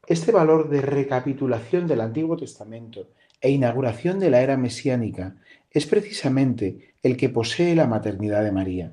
Este 0.06 0.30
valor 0.30 0.68
de 0.68 0.82
recapitulación 0.82 1.88
del 1.88 2.00
Antiguo 2.00 2.36
Testamento 2.36 3.08
e 3.40 3.50
inauguración 3.50 4.20
de 4.20 4.30
la 4.30 4.42
era 4.42 4.56
mesiánica 4.56 5.34
es 5.72 5.84
precisamente 5.86 6.94
el 7.02 7.16
que 7.16 7.28
posee 7.28 7.74
la 7.74 7.88
maternidad 7.88 8.44
de 8.44 8.52
María. 8.52 8.92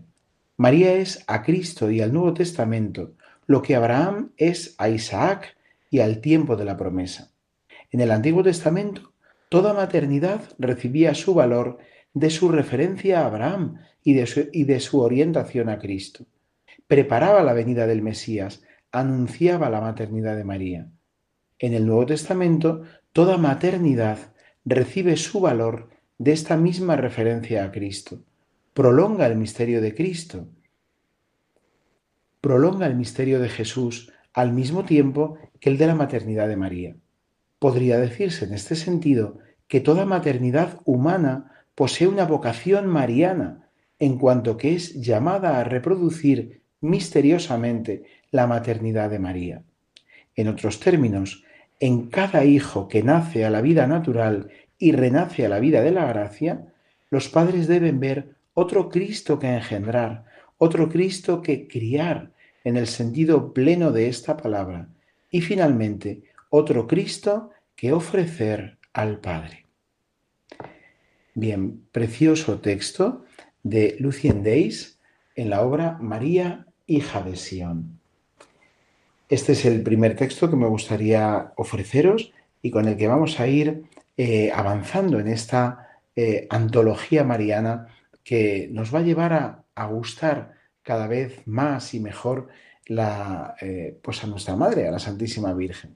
María 0.57 0.95
es 0.95 1.23
a 1.27 1.43
Cristo 1.43 1.91
y 1.91 2.01
al 2.01 2.11
Nuevo 2.11 2.33
Testamento 2.33 3.11
lo 3.45 3.61
que 3.61 3.75
Abraham 3.75 4.31
es 4.37 4.73
a 4.79 4.89
Isaac 4.89 5.55
y 5.93 5.99
al 5.99 6.21
tiempo 6.21 6.55
de 6.55 6.65
la 6.65 6.75
promesa. 6.75 7.29
En 7.91 8.01
el 8.01 8.09
Antiguo 8.09 8.41
Testamento, 8.41 9.13
toda 9.47 9.75
maternidad 9.75 10.41
recibía 10.57 11.13
su 11.13 11.35
valor 11.35 11.77
de 12.15 12.31
su 12.31 12.49
referencia 12.49 13.21
a 13.21 13.27
Abraham 13.27 13.77
y 14.03 14.15
de 14.15 14.25
su, 14.25 14.47
y 14.51 14.63
de 14.63 14.79
su 14.79 15.01
orientación 15.01 15.69
a 15.69 15.77
Cristo. 15.77 16.25
Preparaba 16.87 17.43
la 17.43 17.53
venida 17.53 17.85
del 17.85 18.01
Mesías, 18.01 18.63
anunciaba 18.91 19.69
la 19.69 19.81
maternidad 19.81 20.35
de 20.35 20.43
María. 20.43 20.89
En 21.59 21.75
el 21.75 21.85
Nuevo 21.85 22.07
Testamento, 22.07 22.81
toda 23.11 23.37
maternidad 23.37 24.17
recibe 24.65 25.15
su 25.15 25.41
valor 25.41 25.91
de 26.17 26.31
esta 26.31 26.57
misma 26.57 26.95
referencia 26.95 27.65
a 27.65 27.71
Cristo. 27.71 28.23
Prolonga 28.73 29.27
el 29.27 29.35
misterio 29.35 29.79
de 29.79 29.93
Cristo. 29.93 30.47
Prolonga 32.41 32.87
el 32.87 32.95
misterio 32.95 33.39
de 33.39 33.49
Jesús 33.49 34.11
al 34.33 34.51
mismo 34.51 34.83
tiempo 34.85 35.37
que 35.59 35.69
el 35.69 35.77
de 35.77 35.87
la 35.87 35.95
maternidad 35.95 36.47
de 36.47 36.57
María. 36.57 36.95
Podría 37.59 37.97
decirse 37.97 38.45
en 38.45 38.53
este 38.53 38.75
sentido 38.75 39.37
que 39.67 39.79
toda 39.79 40.05
maternidad 40.05 40.79
humana 40.85 41.65
posee 41.75 42.07
una 42.07 42.25
vocación 42.25 42.87
mariana, 42.87 43.69
en 43.99 44.17
cuanto 44.17 44.57
que 44.57 44.75
es 44.75 44.93
llamada 44.95 45.59
a 45.59 45.63
reproducir 45.63 46.61
misteriosamente 46.81 48.03
la 48.31 48.47
maternidad 48.47 49.09
de 49.09 49.19
María. 49.19 49.63
En 50.35 50.47
otros 50.47 50.79
términos, 50.79 51.45
en 51.79 52.09
cada 52.09 52.43
hijo 52.43 52.87
que 52.87 53.03
nace 53.03 53.45
a 53.45 53.49
la 53.49 53.61
vida 53.61 53.87
natural 53.87 54.49
y 54.77 54.91
renace 54.91 55.45
a 55.45 55.49
la 55.49 55.59
vida 55.59 55.81
de 55.81 55.91
la 55.91 56.05
gracia, 56.05 56.73
los 57.09 57.29
padres 57.29 57.67
deben 57.67 57.99
ver 57.99 58.35
otro 58.53 58.89
Cristo 58.89 59.39
que 59.39 59.47
engendrar, 59.47 60.25
otro 60.57 60.89
Cristo 60.89 61.41
que 61.41 61.67
criar, 61.67 62.32
en 62.63 62.77
el 62.77 62.87
sentido 62.87 63.53
pleno 63.53 63.91
de 63.91 64.07
esta 64.07 64.37
palabra, 64.37 64.89
y 65.29 65.41
finalmente 65.41 66.23
otro 66.49 66.87
Cristo 66.87 67.51
que 67.75 67.93
ofrecer 67.93 68.77
al 68.93 69.19
Padre. 69.19 69.65
Bien, 71.33 71.81
precioso 71.91 72.59
texto 72.59 73.25
de 73.63 73.95
Lucien 73.99 74.43
Days 74.43 74.99
en 75.35 75.49
la 75.49 75.61
obra 75.61 75.97
María, 75.99 76.67
hija 76.85 77.21
de 77.23 77.35
Sión. 77.35 77.99
Este 79.29 79.53
es 79.53 79.65
el 79.65 79.81
primer 79.81 80.15
texto 80.15 80.49
que 80.49 80.55
me 80.55 80.67
gustaría 80.67 81.53
ofreceros 81.55 82.33
y 82.61 82.69
con 82.69 82.87
el 82.87 82.97
que 82.97 83.07
vamos 83.07 83.39
a 83.39 83.47
ir 83.47 83.83
eh, 84.15 84.51
avanzando 84.53 85.19
en 85.19 85.27
esta 85.27 85.99
eh, 86.15 86.45
antología 86.51 87.23
mariana 87.23 87.87
que 88.23 88.69
nos 88.71 88.93
va 88.93 88.99
a 88.99 89.03
llevar 89.03 89.33
a, 89.33 89.85
gustar 89.87 90.53
cada 90.83 91.07
vez 91.07 91.41
más 91.45 91.93
y 91.93 91.99
mejor 91.99 92.49
la, 92.85 93.55
eh, 93.61 93.97
pues 94.01 94.23
a 94.23 94.27
nuestra 94.27 94.55
Madre, 94.55 94.87
a 94.87 94.91
la 94.91 94.99
Santísima 94.99 95.53
Virgen. 95.53 95.95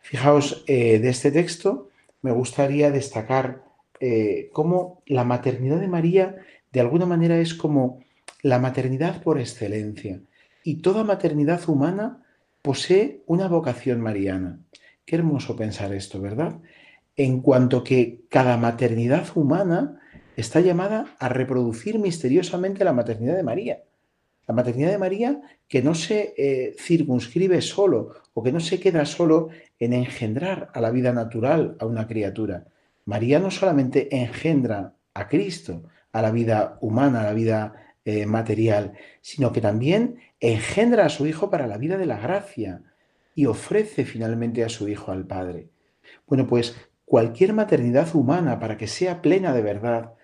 Fijaos, 0.00 0.64
de 0.66 1.08
este 1.08 1.30
texto 1.30 1.88
me 2.22 2.32
gustaría 2.32 2.90
destacar 2.90 3.62
cómo 4.52 5.00
la 5.06 5.22
maternidad 5.22 5.78
de 5.78 5.86
María 5.86 6.36
de 6.72 6.80
alguna 6.80 7.06
manera 7.06 7.38
es 7.38 7.54
como 7.54 8.02
la 8.42 8.58
maternidad 8.58 9.22
por 9.22 9.38
excelencia. 9.38 10.20
Y 10.64 10.76
toda 10.76 11.04
maternidad 11.04 11.68
humana 11.68 12.22
posee 12.62 13.22
una 13.26 13.48
vocación 13.48 14.00
mariana. 14.00 14.60
Qué 15.04 15.16
hermoso 15.16 15.56
pensar 15.56 15.92
esto, 15.92 16.20
¿verdad? 16.20 16.60
En 17.16 17.40
cuanto 17.40 17.84
que 17.84 18.22
cada 18.28 18.56
maternidad 18.56 19.26
humana 19.34 20.00
está 20.36 20.60
llamada 20.60 21.14
a 21.18 21.28
reproducir 21.28 21.98
misteriosamente 21.98 22.84
la 22.84 22.92
maternidad 22.92 23.36
de 23.36 23.42
María. 23.42 23.82
La 24.46 24.54
maternidad 24.54 24.90
de 24.90 24.98
María 24.98 25.40
que 25.68 25.82
no 25.82 25.94
se 25.94 26.34
eh, 26.36 26.74
circunscribe 26.78 27.60
solo 27.60 28.14
o 28.34 28.42
que 28.42 28.52
no 28.52 28.60
se 28.60 28.80
queda 28.80 29.04
solo 29.04 29.48
en 29.78 29.92
engendrar 29.92 30.70
a 30.74 30.80
la 30.80 30.90
vida 30.90 31.12
natural 31.12 31.76
a 31.78 31.86
una 31.86 32.06
criatura. 32.06 32.66
María 33.04 33.38
no 33.38 33.50
solamente 33.50 34.14
engendra 34.14 34.94
a 35.14 35.28
Cristo, 35.28 35.84
a 36.12 36.22
la 36.22 36.30
vida 36.30 36.78
humana, 36.80 37.20
a 37.20 37.24
la 37.24 37.32
vida 37.32 37.74
eh, 38.04 38.26
material, 38.26 38.94
sino 39.20 39.52
que 39.52 39.60
también 39.60 40.18
engendra 40.40 41.06
a 41.06 41.08
su 41.08 41.26
Hijo 41.26 41.50
para 41.50 41.66
la 41.66 41.78
vida 41.78 41.96
de 41.96 42.06
la 42.06 42.18
gracia 42.18 42.82
y 43.34 43.46
ofrece 43.46 44.04
finalmente 44.04 44.64
a 44.64 44.68
su 44.68 44.88
Hijo 44.88 45.12
al 45.12 45.26
Padre. 45.26 45.68
Bueno, 46.26 46.46
pues 46.46 46.76
cualquier 47.04 47.52
maternidad 47.52 48.14
humana, 48.14 48.58
para 48.58 48.76
que 48.76 48.86
sea 48.86 49.22
plena 49.22 49.52
de 49.52 49.62
verdad, 49.62 50.14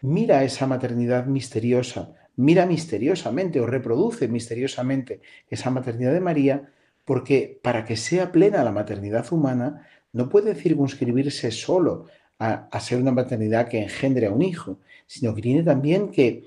mira 0.00 0.44
esa 0.44 0.66
maternidad 0.66 1.26
misteriosa, 1.26 2.14
mira 2.38 2.64
misteriosamente 2.66 3.60
o 3.60 3.66
reproduce 3.66 4.26
misteriosamente 4.26 5.20
esa 5.50 5.70
maternidad 5.70 6.14
de 6.14 6.20
María, 6.20 6.72
porque 7.04 7.60
para 7.62 7.84
que 7.84 7.96
sea 7.96 8.32
plena 8.32 8.64
la 8.64 8.72
maternidad 8.72 9.30
humana, 9.32 9.86
no 10.12 10.28
puede 10.28 10.54
circunscribirse 10.54 11.50
solo 11.50 12.06
a, 12.38 12.68
a 12.70 12.80
ser 12.80 12.98
una 12.98 13.12
maternidad 13.12 13.68
que 13.68 13.82
engendre 13.82 14.26
a 14.26 14.32
un 14.32 14.42
hijo, 14.42 14.80
sino 15.06 15.34
que 15.34 15.42
tiene 15.42 15.62
también 15.62 16.10
que 16.10 16.44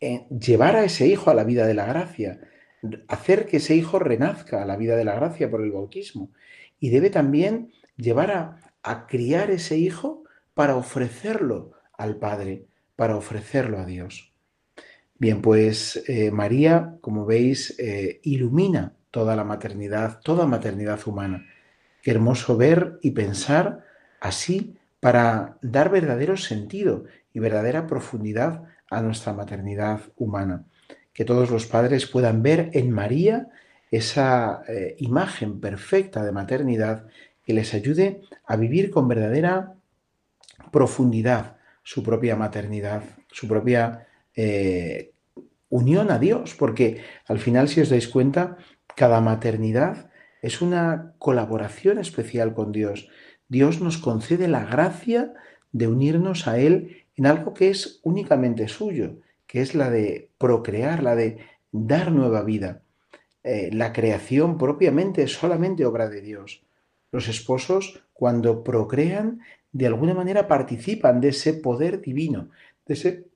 llevar 0.00 0.76
a 0.76 0.84
ese 0.84 1.06
hijo 1.06 1.30
a 1.30 1.34
la 1.34 1.44
vida 1.44 1.66
de 1.66 1.74
la 1.74 1.86
gracia, 1.86 2.40
hacer 3.08 3.46
que 3.46 3.58
ese 3.58 3.74
hijo 3.74 3.98
renazca 3.98 4.62
a 4.62 4.66
la 4.66 4.76
vida 4.76 4.96
de 4.96 5.04
la 5.04 5.14
gracia 5.14 5.50
por 5.50 5.62
el 5.62 5.72
bautismo. 5.72 6.30
Y 6.78 6.90
debe 6.90 7.10
también 7.10 7.72
llevar 7.96 8.30
a, 8.82 9.06
criar 9.08 9.50
ese 9.50 9.76
hijo 9.76 10.22
para 10.54 10.76
ofrecerlo 10.76 11.72
al 11.98 12.18
Padre, 12.18 12.66
para 12.94 13.16
ofrecerlo 13.16 13.80
a 13.80 13.84
Dios. 13.84 14.32
Bien, 15.18 15.40
pues 15.40 16.02
eh, 16.08 16.30
María, 16.30 16.98
como 17.00 17.24
veis, 17.24 17.74
eh, 17.78 18.20
ilumina 18.22 18.92
toda 19.10 19.34
la 19.34 19.44
maternidad, 19.44 20.20
toda 20.22 20.46
maternidad 20.46 21.00
humana. 21.06 21.46
Qué 22.02 22.10
hermoso 22.10 22.56
ver 22.58 22.98
y 23.00 23.12
pensar 23.12 23.84
así 24.20 24.76
para 25.00 25.56
dar 25.62 25.90
verdadero 25.90 26.36
sentido 26.36 27.04
y 27.32 27.38
verdadera 27.38 27.86
profundidad 27.86 28.64
a 28.90 29.00
nuestra 29.00 29.32
maternidad 29.32 30.00
humana. 30.16 30.66
Que 31.14 31.24
todos 31.24 31.50
los 31.50 31.66
padres 31.66 32.06
puedan 32.06 32.42
ver 32.42 32.70
en 32.74 32.90
María 32.90 33.48
esa 33.90 34.62
eh, 34.68 34.96
imagen 34.98 35.60
perfecta 35.60 36.24
de 36.24 36.32
maternidad 36.32 37.06
que 37.42 37.54
les 37.54 37.72
ayude 37.72 38.20
a 38.44 38.56
vivir 38.56 38.90
con 38.90 39.08
verdadera 39.08 39.76
profundidad 40.70 41.56
su 41.82 42.02
propia 42.02 42.36
maternidad, 42.36 43.02
su 43.30 43.48
propia 43.48 44.06
eh, 44.36 45.12
unión 45.68 46.10
a 46.10 46.18
Dios, 46.18 46.54
porque 46.54 47.02
al 47.26 47.38
final, 47.38 47.68
si 47.68 47.80
os 47.80 47.90
dais 47.90 48.08
cuenta, 48.08 48.58
cada 48.94 49.20
maternidad 49.20 50.10
es 50.42 50.62
una 50.62 51.14
colaboración 51.18 51.98
especial 51.98 52.54
con 52.54 52.72
Dios. 52.72 53.08
Dios 53.48 53.80
nos 53.80 53.98
concede 53.98 54.48
la 54.48 54.64
gracia 54.64 55.34
de 55.72 55.88
unirnos 55.88 56.46
a 56.46 56.58
Él 56.58 57.04
en 57.16 57.26
algo 57.26 57.54
que 57.54 57.70
es 57.70 58.00
únicamente 58.02 58.68
suyo, 58.68 59.16
que 59.46 59.60
es 59.60 59.74
la 59.74 59.90
de 59.90 60.30
procrear, 60.38 61.02
la 61.02 61.16
de 61.16 61.38
dar 61.72 62.12
nueva 62.12 62.42
vida. 62.42 62.82
Eh, 63.42 63.70
la 63.72 63.92
creación 63.92 64.58
propiamente 64.58 65.22
es 65.22 65.32
solamente 65.32 65.84
obra 65.84 66.08
de 66.08 66.20
Dios. 66.20 66.62
Los 67.12 67.28
esposos, 67.28 68.02
cuando 68.12 68.64
procrean, 68.64 69.40
de 69.72 69.86
alguna 69.86 70.14
manera 70.14 70.48
participan 70.48 71.20
de 71.20 71.28
ese 71.28 71.54
poder 71.54 72.00
divino, 72.00 72.50
de 72.86 72.94
ese 72.94 73.26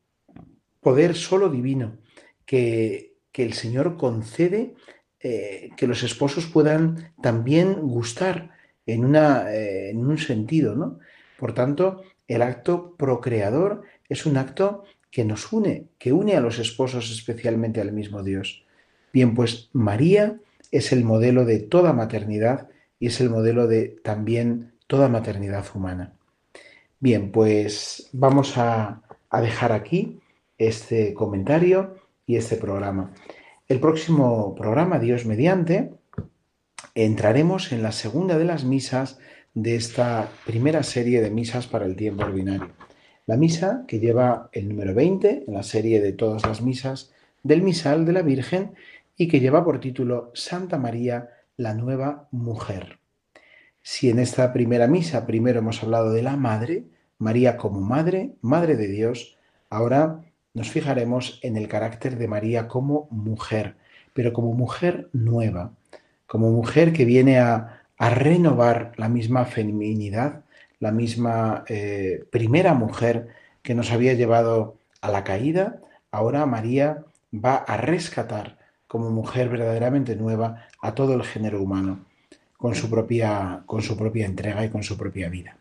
poder 0.81 1.15
solo 1.15 1.49
divino 1.49 1.99
que, 2.47 3.15
que 3.33 3.45
el 3.45 3.53
Señor 3.53 3.97
concede 3.97 4.75
eh, 5.23 5.71
que 5.77 5.87
los 5.87 6.03
esposos 6.03 6.47
puedan 6.47 7.13
también 7.23 7.75
gustar 7.83 8.53
en, 8.87 9.05
una, 9.05 9.53
eh, 9.53 9.91
en 9.91 10.07
un 10.07 10.19
sentido, 10.19 10.75
¿no? 10.75 10.99
Por 11.39 11.53
tanto, 11.53 12.03
el 12.27 12.43
acto 12.43 12.95
procreador 12.97 13.83
es 14.09 14.25
un 14.25 14.39
acto 14.39 14.85
que 15.11 15.25
nos 15.25 15.53
une, 15.53 15.89
que 15.99 16.13
une 16.13 16.37
a 16.37 16.41
los 16.41 16.59
esposos 16.59 17.11
especialmente 17.11 17.81
al 17.81 17.93
mismo 17.93 18.23
Dios. 18.23 18.65
Bien, 19.13 19.35
pues 19.35 19.69
María 19.73 20.39
es 20.71 20.93
el 20.93 21.05
modelo 21.05 21.45
de 21.45 21.59
toda 21.59 21.93
maternidad 21.93 22.69
y 22.99 23.09
es 23.09 23.21
el 23.21 23.29
modelo 23.29 23.67
de 23.67 23.97
también 24.03 24.73
toda 24.87 25.09
maternidad 25.09 25.67
humana. 25.75 26.15
Bien, 26.99 27.33
pues 27.33 28.09
vamos 28.13 28.57
a, 28.57 29.03
a 29.29 29.41
dejar 29.41 29.73
aquí 29.73 30.20
este 30.61 31.15
comentario 31.15 31.97
y 32.27 32.37
este 32.37 32.57
programa. 32.57 33.13
El 33.67 33.81
próximo 33.81 34.55
programa, 34.55 34.99
Dios 34.99 35.25
mediante, 35.25 35.91
entraremos 36.95 37.73
en 37.73 37.83
la 37.83 37.93
segunda 37.93 38.37
de 38.37 38.45
las 38.45 38.65
misas 38.65 39.19
de 39.55 39.75
esta 39.75 40.29
primera 40.45 40.83
serie 40.83 41.23
de 41.23 41.31
misas 41.31 41.67
para 41.67 41.87
el 41.87 41.97
tiempo 41.97 42.25
ordinario. 42.25 42.69
La 43.27 43.39
misa 43.39 43.85
que 43.89 44.01
lleva 44.01 44.51
el 44.53 44.69
número 44.69 44.95
20 44.95 45.45
en 45.47 45.55
la 45.55 45.63
serie 45.63 46.01
de 46.01 46.13
todas 46.13 46.47
las 46.47 46.61
misas 46.61 47.11
del 47.43 47.63
misal 47.63 48.05
de 48.05 48.13
la 48.13 48.23
Virgen 48.23 48.75
y 49.17 49.29
que 49.29 49.41
lleva 49.41 49.65
por 49.65 49.81
título 49.81 50.31
Santa 50.35 50.77
María, 50.77 51.31
la 51.57 51.73
nueva 51.75 52.29
mujer. 52.33 52.99
Si 53.81 54.11
en 54.11 54.19
esta 54.19 54.53
primera 54.53 54.89
misa 54.89 55.27
primero 55.27 55.61
hemos 55.61 55.83
hablado 55.83 56.13
de 56.13 56.23
la 56.23 56.37
Madre, 56.37 56.85
María 57.19 57.57
como 57.57 57.81
Madre, 57.81 58.35
Madre 58.43 58.77
de 58.77 58.89
Dios, 58.89 59.39
ahora 59.71 60.21
nos 60.61 60.69
fijaremos 60.69 61.41
en 61.43 61.57
el 61.57 61.69
carácter 61.69 62.19
de 62.19 62.29
María 62.29 62.69
como 62.69 63.09
mujer, 63.11 63.77
pero 64.13 64.35
como 64.35 64.53
mujer 64.53 65.09
nueva, 65.15 65.73
como 66.27 66.51
mujer 66.51 66.93
que 66.93 67.07
viene 67.07 67.39
a 67.39 67.81
renovar 67.99 68.93
la 68.99 69.09
misma 69.09 69.47
feminidad, 69.47 70.43
la 70.79 70.93
misma 70.93 71.65
eh, 71.67 72.27
primera 72.31 72.75
mujer 72.75 73.29
que 73.63 73.75
nos 73.75 73.91
había 73.91 74.13
llevado 74.13 74.77
a 75.01 75.11
la 75.11 75.25
caída, 75.25 75.81
ahora 76.11 76.45
María 76.45 77.05
va 77.33 77.55
a 77.55 77.79
rescatar 77.79 78.59
como 78.87 79.09
mujer 79.09 79.49
verdaderamente 79.49 80.15
nueva 80.15 80.67
a 80.83 80.95
todo 80.95 81.15
el 81.15 81.23
género 81.23 81.63
humano 81.63 82.05
con 82.59 82.75
su 82.75 82.91
propia 82.91 83.65
entrega 84.27 84.63
y 84.63 84.69
con 84.69 84.83
su 84.83 84.99
propia 84.99 85.31
vida. 85.31 85.57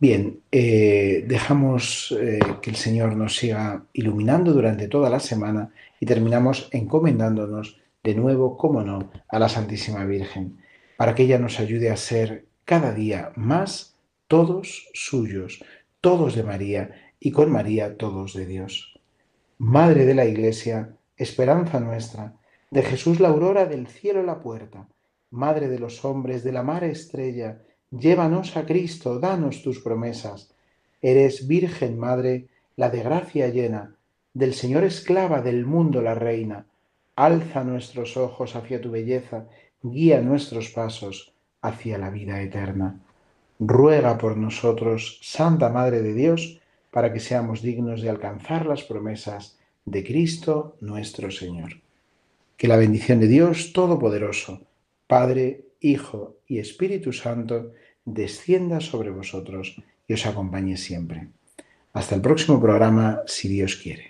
Bien, 0.00 0.40
eh, 0.50 1.24
dejamos 1.28 2.16
eh, 2.18 2.40
que 2.62 2.70
el 2.70 2.76
Señor 2.76 3.16
nos 3.16 3.36
siga 3.36 3.84
iluminando 3.92 4.52
durante 4.52 4.88
toda 4.88 5.10
la 5.10 5.20
semana 5.20 5.72
y 6.00 6.06
terminamos 6.06 6.68
encomendándonos 6.72 7.80
de 8.02 8.14
nuevo, 8.14 8.56
como 8.56 8.82
no, 8.82 9.12
a 9.28 9.38
la 9.38 9.48
Santísima 9.48 10.04
Virgen 10.06 10.58
para 11.00 11.14
que 11.14 11.22
ella 11.22 11.38
nos 11.38 11.60
ayude 11.60 11.90
a 11.90 11.96
ser 11.96 12.44
cada 12.66 12.92
día 12.92 13.32
más 13.34 13.96
todos 14.26 14.90
suyos, 14.92 15.64
todos 16.02 16.34
de 16.34 16.42
María 16.42 16.90
y 17.18 17.30
con 17.30 17.50
María 17.50 17.96
todos 17.96 18.34
de 18.34 18.44
Dios. 18.44 19.00
Madre 19.56 20.04
de 20.04 20.14
la 20.14 20.26
Iglesia, 20.26 20.94
esperanza 21.16 21.80
nuestra, 21.80 22.34
de 22.70 22.82
Jesús 22.82 23.18
la 23.18 23.28
aurora 23.28 23.64
del 23.64 23.86
cielo 23.86 24.22
la 24.22 24.40
puerta, 24.40 24.88
Madre 25.30 25.68
de 25.68 25.78
los 25.78 26.04
hombres, 26.04 26.44
de 26.44 26.52
la 26.52 26.62
mar 26.62 26.84
estrella, 26.84 27.62
llévanos 27.90 28.56
a 28.56 28.66
Cristo, 28.66 29.18
danos 29.18 29.62
tus 29.62 29.80
promesas. 29.80 30.52
Eres 31.02 31.46
Virgen 31.46 31.98
Madre, 31.98 32.48
la 32.76 32.90
de 32.90 33.02
gracia 33.02 33.48
llena, 33.48 33.96
del 34.32 34.54
Señor 34.54 34.84
esclava, 34.84 35.42
del 35.42 35.66
mundo 35.66 36.02
la 36.02 36.14
reina. 36.14 36.66
Alza 37.16 37.64
nuestros 37.64 38.16
ojos 38.16 38.56
hacia 38.56 38.80
tu 38.80 38.90
belleza 38.90 39.46
guía 39.82 40.20
nuestros 40.20 40.70
pasos, 40.70 41.32
hacia 41.62 41.98
la 41.98 42.10
vida 42.10 42.40
eterna. 42.42 43.00
Ruega 43.58 44.18
por 44.18 44.36
nosotros, 44.36 45.18
Santa 45.22 45.68
Madre 45.68 46.02
de 46.02 46.14
Dios, 46.14 46.60
para 46.90 47.12
que 47.12 47.20
seamos 47.20 47.62
dignos 47.62 48.02
de 48.02 48.10
alcanzar 48.10 48.66
las 48.66 48.82
promesas 48.82 49.58
de 49.84 50.04
Cristo 50.04 50.76
nuestro 50.80 51.30
Señor. 51.30 51.80
Que 52.56 52.68
la 52.68 52.76
bendición 52.76 53.20
de 53.20 53.28
Dios 53.28 53.72
Todopoderoso, 53.72 54.60
Padre, 55.06 55.64
Hijo 55.80 56.36
y 56.46 56.58
Espíritu 56.58 57.12
Santo, 57.12 57.72
descienda 58.04 58.80
sobre 58.80 59.10
vosotros 59.10 59.76
y 60.06 60.12
os 60.12 60.26
acompañe 60.26 60.76
siempre. 60.76 61.28
Hasta 61.92 62.14
el 62.14 62.20
próximo 62.20 62.60
programa, 62.60 63.22
si 63.26 63.48
Dios 63.48 63.76
quiere. 63.76 64.09